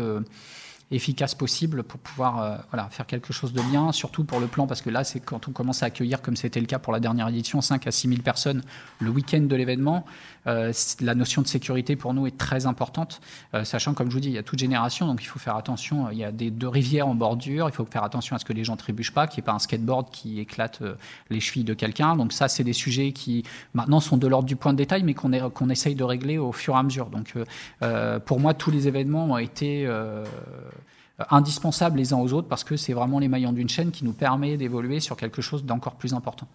efficace 0.90 1.34
possible 1.34 1.82
pour 1.82 1.98
pouvoir 1.98 2.42
euh, 2.42 2.56
voilà, 2.70 2.88
faire 2.88 3.06
quelque 3.06 3.32
chose 3.32 3.52
de 3.52 3.62
bien, 3.62 3.92
surtout 3.92 4.24
pour 4.24 4.40
le 4.40 4.46
plan, 4.46 4.66
parce 4.66 4.82
que 4.82 4.90
là, 4.90 5.04
c'est 5.04 5.20
quand 5.20 5.48
on 5.48 5.52
commence 5.52 5.82
à 5.82 5.86
accueillir, 5.86 6.22
comme 6.22 6.36
c'était 6.36 6.60
le 6.60 6.66
cas 6.66 6.78
pour 6.78 6.92
la 6.92 7.00
dernière 7.00 7.28
édition, 7.28 7.60
5 7.60 7.86
à 7.86 7.90
6 7.90 8.08
000 8.08 8.22
personnes 8.22 8.62
le 9.00 9.10
week-end 9.10 9.40
de 9.40 9.56
l'événement. 9.56 10.04
Euh, 10.46 10.72
la 11.00 11.14
notion 11.14 11.40
de 11.40 11.46
sécurité 11.46 11.96
pour 11.96 12.12
nous 12.12 12.26
est 12.26 12.36
très 12.36 12.66
importante, 12.66 13.20
euh, 13.54 13.64
sachant, 13.64 13.94
comme 13.94 14.10
je 14.10 14.14
vous 14.14 14.20
dis, 14.20 14.28
il 14.28 14.34
y 14.34 14.38
a 14.38 14.42
toute 14.42 14.58
génération, 14.58 15.06
donc 15.06 15.22
il 15.22 15.26
faut 15.26 15.38
faire 15.38 15.56
attention. 15.56 16.10
Il 16.10 16.18
y 16.18 16.24
a 16.24 16.32
des 16.32 16.50
deux 16.50 16.68
rivières 16.68 17.08
en 17.08 17.14
bordure, 17.14 17.68
il 17.68 17.74
faut 17.74 17.86
faire 17.86 18.04
attention 18.04 18.36
à 18.36 18.38
ce 18.38 18.44
que 18.44 18.52
les 18.52 18.64
gens 18.64 18.76
trébuchent 18.76 19.14
pas, 19.14 19.26
qu'il 19.26 19.40
n'y 19.40 19.44
ait 19.44 19.50
pas 19.50 19.52
un 19.52 19.58
skateboard 19.58 20.10
qui 20.10 20.40
éclate 20.40 20.82
les 21.30 21.40
chevilles 21.40 21.64
de 21.64 21.74
quelqu'un. 21.74 22.16
Donc 22.16 22.32
ça, 22.32 22.48
c'est 22.48 22.64
des 22.64 22.72
sujets 22.74 23.12
qui 23.12 23.44
maintenant 23.72 24.00
sont 24.00 24.18
de 24.18 24.26
l'ordre 24.26 24.46
du 24.46 24.56
point 24.56 24.72
de 24.72 24.78
détail, 24.78 25.02
mais 25.02 25.14
qu'on 25.14 25.30
qu'on 25.50 25.70
essaye 25.70 25.94
de 25.94 26.04
régler 26.04 26.38
au 26.38 26.52
fur 26.52 26.74
et 26.74 26.78
à 26.78 26.82
mesure. 26.82 27.06
Donc 27.06 27.32
pour 28.26 28.40
moi, 28.40 28.54
tous 28.54 28.70
les 28.70 28.86
événements 28.86 29.24
ont 29.24 29.38
été 29.38 29.86
euh, 29.86 30.24
indispensables 31.30 31.98
les 31.98 32.12
uns 32.12 32.18
aux 32.18 32.32
autres 32.32 32.48
parce 32.48 32.64
que 32.64 32.76
c'est 32.76 32.92
vraiment 32.92 33.18
les 33.18 33.28
maillons 33.28 33.52
d'une 33.52 33.68
chaîne 33.68 33.90
qui 33.90 34.04
nous 34.04 34.12
permet 34.12 34.56
d'évoluer 34.56 35.00
sur 35.00 35.16
quelque 35.16 35.42
chose 35.42 35.64
d'encore 35.64 35.94
plus 35.94 36.14
important. 36.14 36.48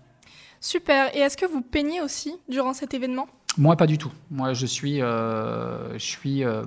Super. 0.62 1.16
Et 1.16 1.20
est-ce 1.20 1.38
que 1.38 1.46
vous 1.46 1.62
peignez 1.62 2.02
aussi 2.02 2.34
durant 2.50 2.74
cet 2.74 2.94
événement? 2.94 3.28
Moi, 3.58 3.76
pas 3.76 3.88
du 3.88 3.98
tout. 3.98 4.12
Moi, 4.30 4.54
je 4.54 4.66
suis, 4.66 5.02
euh, 5.02 5.94
je 5.94 6.06
suis 6.06 6.44
euh, 6.44 6.64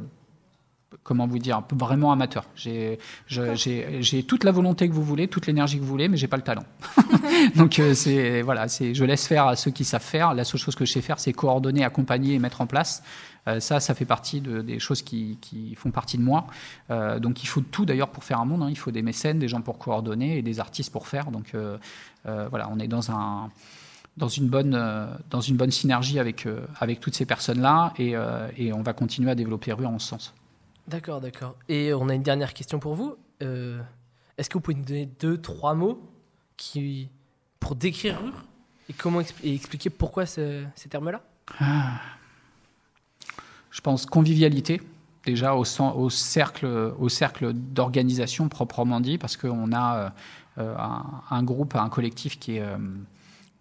comment 1.02 1.26
vous 1.26 1.38
dire, 1.38 1.62
vraiment 1.72 2.12
amateur. 2.12 2.44
J'ai 2.54 2.99
toute 4.26 4.44
la 4.44 4.52
volonté 4.52 4.88
que 4.88 4.94
vous 4.94 5.04
voulez, 5.04 5.28
toute 5.28 5.46
l'énergie 5.46 5.78
que 5.78 5.82
vous 5.82 5.88
voulez, 5.88 6.08
mais 6.08 6.16
j'ai 6.16 6.28
pas 6.28 6.37
le 6.37 6.42
talent. 6.42 6.64
Donc 7.56 7.80
c'est 7.94 8.42
voilà, 8.42 8.68
c'est 8.68 8.94
je 8.94 9.04
laisse 9.04 9.26
faire 9.26 9.46
à 9.46 9.56
ceux 9.56 9.70
qui 9.70 9.84
savent 9.84 10.02
faire. 10.02 10.34
La 10.34 10.44
seule 10.44 10.61
chose 10.61 10.75
que 10.75 10.84
je 10.84 10.92
sais 10.92 11.02
faire, 11.02 11.18
c'est 11.18 11.32
coordonner, 11.32 11.84
accompagner 11.84 12.34
et 12.34 12.38
mettre 12.38 12.61
en 12.61 12.66
place. 12.66 13.02
Euh, 13.49 13.61
ça, 13.61 13.80
ça 13.80 13.94
fait 13.94 14.04
partie 14.04 14.40
de, 14.40 14.62
des 14.62 14.78
choses 14.78 15.02
qui, 15.02 15.38
font 15.76 15.90
partie 15.90 16.16
de 16.16 16.22
moi. 16.22 16.46
Euh, 16.90 17.18
donc 17.18 17.42
il 17.42 17.46
faut 17.46 17.61
tout 17.61 17.84
d'ailleurs 17.84 18.11
pour 18.11 18.25
faire 18.25 18.40
un 18.40 18.44
monde. 18.44 18.62
Hein. 18.62 18.68
Il 18.70 18.78
faut 18.78 18.90
des 18.90 19.02
mécènes, 19.02 19.38
des 19.38 19.49
gens 19.49 19.61
pour 19.61 19.78
coordonner 19.78 20.38
et 20.38 20.42
des 20.42 20.61
artistes 20.61 20.92
pour 20.92 21.08
faire. 21.08 21.30
Donc 21.30 21.54
euh, 21.54 21.78
voilà, 22.25 22.68
on 22.70 22.78
est 22.78 22.88
dans 22.88 23.11
un 23.11 23.50
dans 24.18 24.28
une 24.28 24.46
bonne, 24.46 24.78
dans 25.30 25.40
une 25.40 25.56
bonne 25.56 25.70
synergie 25.70 26.18
avec, 26.18 26.46
avec 26.78 27.00
toutes 27.00 27.14
ces 27.14 27.25
personnes-là 27.25 27.94
et, 27.96 28.14
et, 28.58 28.70
on 28.75 28.82
va 28.82 28.92
continuer 28.92 29.30
à 29.30 29.34
développer 29.34 29.72
Rue 29.72 29.87
en 29.87 29.99
ce 29.99 30.08
sens. 30.08 30.34
D'accord, 30.88 31.20
d'accord. 31.20 31.56
Et 31.68 31.94
on 31.94 32.08
a 32.08 32.14
une 32.14 32.22
dernière 32.22 32.54
question 32.54 32.78
pour 32.78 32.94
vous. 32.94 33.16
Est-ce 33.40 34.48
que 34.48 34.54
vous 34.54 34.60
pouvez 34.60 34.76
nous 34.76 34.84
donner 34.84 35.06
deux, 35.06 35.40
trois 35.40 35.74
mots 35.74 36.00
qui, 36.56 37.08
pour 37.60 37.74
décrire 37.74 38.20
et, 38.88 38.92
comment, 38.92 39.20
expliquer 39.42 39.90
pourquoi 39.90 40.26
ces 40.26 40.66
termes-là? 40.90 41.22
Ah 41.59 42.00
je 43.72 43.80
pense, 43.80 44.07
convivialité, 44.07 44.80
déjà 45.24 45.54
au, 45.54 45.64
cercle, 46.11 46.66
au 46.66 47.09
cercle 47.09 47.52
d'organisation 47.52 48.48
proprement 48.48 49.00
dit, 49.00 49.18
parce 49.18 49.37
qu'on 49.37 49.72
a 49.72 50.12
euh, 50.59 50.76
un, 51.30 51.42
groupe, 51.42 51.74
un 51.74 51.88
collectif 51.88 52.38
qui 52.38 52.59
est, 52.59 52.61
euh, 52.61 52.76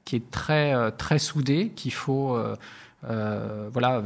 qui 0.03 0.17
est 0.17 0.29
très, 0.29 0.75
euh, 0.75 0.91
très 0.91 1.17
soudé, 1.17 1.69
qu'il 1.69 1.93
faut 1.93 2.37
voilà, 3.03 4.03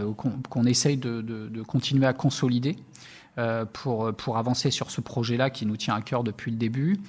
qu'on 0.49 0.65
essaye 0.65 0.97
de, 0.97 1.63
continuer 1.63 2.05
à 2.05 2.13
consolider 2.13 2.77
pour, 3.73 4.13
pour 4.13 4.37
avancer 4.37 4.71
sur 4.71 4.91
ce 4.91 5.01
projet-là 5.01 5.49
qui 5.49 5.65
nous 5.65 5.77
tient 5.77 5.95
à 5.95 6.01
cœur 6.01 6.23
depuis 6.23 6.51
le 6.51 6.57
début. 6.57 6.99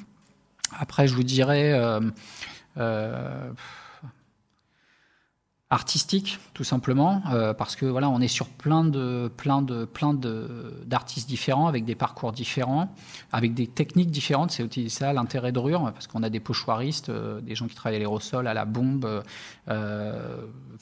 Après, 0.79 1.07
je 1.07 1.15
vous 1.15 1.23
dirais 1.23 1.79
artistique 5.69 6.39
tout 6.55 6.63
simplement 6.63 7.23
euh, 7.33 7.53
parce 7.53 7.75
que 7.75 7.87
voilà 7.87 8.09
on 8.09 8.21
est 8.21 8.29
sur 8.29 8.47
plein 8.47 8.85
de 8.85 9.29
plein 9.37 9.63
d'artistes 9.63 11.29
différents 11.29 11.67
avec 11.67 11.85
des 11.85 11.97
parcours 11.97 12.31
différents 12.31 12.89
avec 13.33 13.53
des 13.53 13.67
techniques 13.67 14.13
différentes. 14.13 14.53
C'est 14.53 14.63
aussi 14.63 14.89
ça 14.91 15.13
l'intérêt 15.13 15.51
de 15.51 15.59
Rure 15.59 15.91
parce 15.93 16.07
qu'on 16.07 16.23
a 16.23 16.31
des 16.31 16.39
pochoiristes 16.39 17.09
euh, 17.09 17.41
des 17.41 17.57
gens 17.57 17.67
qui 17.67 17.75
travaillent 17.75 17.97
à 17.97 17.99
l'aérosol 17.99 18.47
à 18.47 18.55
la 18.55 18.65
bombe 18.65 19.25
euh, 19.69 20.37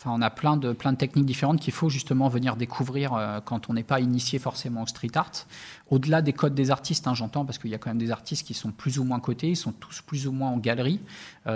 on 0.05 0.21
a 0.21 0.29
plein 0.29 0.59
de 0.59 0.73
plein 0.73 0.93
de 0.93 0.99
techniques 0.99 1.25
différentes 1.25 1.61
qu'il 1.61 1.73
faut 1.73 1.89
justement 1.89 2.29
venir 2.29 2.57
découvrir 2.57 3.41
quand 3.47 3.71
on 3.71 3.75
n'est 3.75 3.85
pas 3.85 4.01
initié 4.01 4.39
forcément 4.39 4.83
au 4.83 4.87
street 4.87 5.09
art. 5.15 5.31
Au-delà 5.89 6.21
des 6.21 6.33
codes 6.35 6.55
des 6.55 6.71
artistes 6.71 7.07
hein, 7.07 7.15
j'entends 7.15 7.47
parce 7.47 7.59
qu'il 7.59 7.71
y 7.71 7.75
a 7.75 7.79
quand 7.79 7.91
même 7.91 7.99
des 7.99 8.11
artistes 8.11 8.47
qui 8.47 8.55
sont 8.55 8.71
plus 8.71 8.99
ou 8.99 9.05
moins 9.05 9.21
cotés 9.21 9.51
ils 9.51 9.57
sont 9.57 9.73
tous 9.73 10.03
plus 10.03 10.27
ou 10.27 10.33
moins 10.33 10.51
en 10.51 10.59
galerie. 10.59 11.01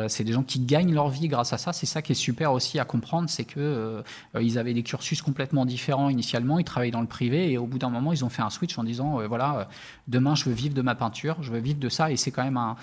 C'est 0.07 0.25
des 0.25 0.33
gens 0.33 0.43
qui 0.43 0.61
gagnent 0.61 0.95
leur 0.95 1.09
vie 1.09 1.29
grâce 1.29 1.53
à 1.53 1.59
ça. 1.59 1.73
C'est 1.73 1.87
ça 1.87 2.01
qui 2.01 2.13
est 2.13 2.15
super 2.15 2.53
aussi 2.53 2.79
à 2.79 2.85
comprendre 2.85 3.18
c'est 3.27 3.45
que 3.45 3.59
euh, 3.59 4.03
ils 4.41 4.59
avaient 4.59 4.75
des 4.75 4.83
cursus 4.83 5.23
complètement 5.23 5.67
différents 5.67 6.09
initialement, 6.09 6.59
ils 6.59 6.65
travaillaient 6.65 6.93
dans 6.93 7.01
le 7.01 7.07
privé 7.07 7.51
et 7.51 7.59
au 7.59 7.67
bout 7.67 7.79
d'un 7.79 7.91
moment, 7.91 8.13
ils 8.13 8.25
ont 8.25 8.29
fait 8.29 8.43
un 8.43 8.51
switch 8.51 8.79
en 8.79 8.85
disant 8.85 9.21
euh, 9.21 9.27
voilà, 9.27 9.59
euh, 9.59 9.65
demain, 10.07 10.35
je 10.35 10.45
veux 10.45 10.55
vivre 10.55 10.75
de 10.75 10.83
ma 10.83 10.95
peinture, 10.95 11.43
je 11.43 11.51
veux 11.51 11.59
vivre 11.59 11.81
de 11.81 11.89
ça, 11.89 12.11
et 12.11 12.17
c'est 12.17 12.31
quand 12.31 12.45
même 12.45 12.57
un, 12.57 12.77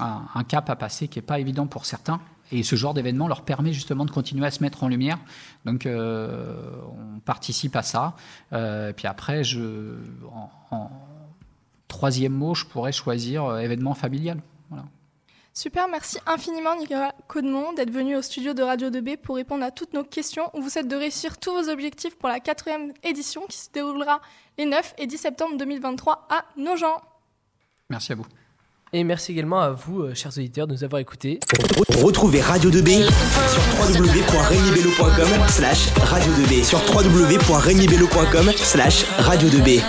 un, 0.00 0.44
cap 0.44 0.68
à 0.70 0.76
passer 0.76 1.08
qui 1.08 1.18
n'est 1.18 1.24
pas 1.24 1.38
évident 1.38 1.66
pour 1.66 1.86
certains. 1.86 2.20
Et 2.52 2.64
ce 2.64 2.74
genre 2.74 2.94
d'événement 2.94 3.28
leur 3.28 3.42
permet 3.42 3.72
justement 3.72 4.04
de 4.04 4.10
continuer 4.10 4.44
à 4.44 4.50
se 4.50 4.60
mettre 4.60 4.82
en 4.82 4.88
lumière. 4.88 5.18
Donc, 5.64 5.86
on 5.86 7.20
participe 7.24 7.76
à 7.76 7.82
ça. 7.82 8.16
puis 8.50 9.06
après, 9.06 9.44
je, 9.44 9.94
en, 10.72 10.90
troisième 11.86 12.32
mot, 12.32 12.56
je 12.56 12.64
pourrais 12.64 12.90
choisir 12.90 13.56
événement 13.58 13.94
familial. 13.94 14.40
Voilà. 14.68 14.86
Super, 15.60 15.88
merci 15.88 16.16
infiniment 16.24 16.74
Nicolas 16.74 17.12
Caudemont 17.28 17.74
d'être 17.74 17.90
venu 17.90 18.16
au 18.16 18.22
studio 18.22 18.54
de 18.54 18.62
Radio 18.62 18.88
2B 18.88 19.18
pour 19.18 19.36
répondre 19.36 19.62
à 19.62 19.70
toutes 19.70 19.92
nos 19.92 20.04
questions. 20.04 20.48
On 20.54 20.60
vous 20.62 20.70
souhaite 20.70 20.88
de 20.88 20.96
réussir 20.96 21.36
tous 21.36 21.52
vos 21.52 21.68
objectifs 21.68 22.16
pour 22.16 22.30
la 22.30 22.40
quatrième 22.40 22.94
édition 23.02 23.42
qui 23.46 23.58
se 23.58 23.68
déroulera 23.70 24.22
les 24.56 24.64
9 24.64 24.94
et 24.96 25.06
10 25.06 25.18
septembre 25.18 25.58
2023 25.58 26.28
à 26.30 26.46
Nogent. 26.56 27.02
Merci 27.90 28.12
à 28.12 28.14
vous. 28.14 28.24
Et 28.94 29.04
merci 29.04 29.32
également 29.32 29.60
à 29.60 29.70
vous, 29.70 30.00
euh, 30.00 30.14
chers 30.14 30.30
auditeurs, 30.30 30.66
de 30.66 30.72
nous 30.72 30.82
avoir 30.82 30.98
écoutés. 30.98 31.40
Retrouvez 32.02 32.40
Radio 32.40 32.70
2B 32.70 33.04
sur 33.04 34.00
www.regnibello.com 34.00 35.48
slash 35.48 35.90
radio 36.04 36.32
2B 36.32 36.64
sur 36.64 36.78
www.regnibello.com 36.88 38.50
slash 38.56 39.04
radio 39.18 39.50
2B. 39.50 39.82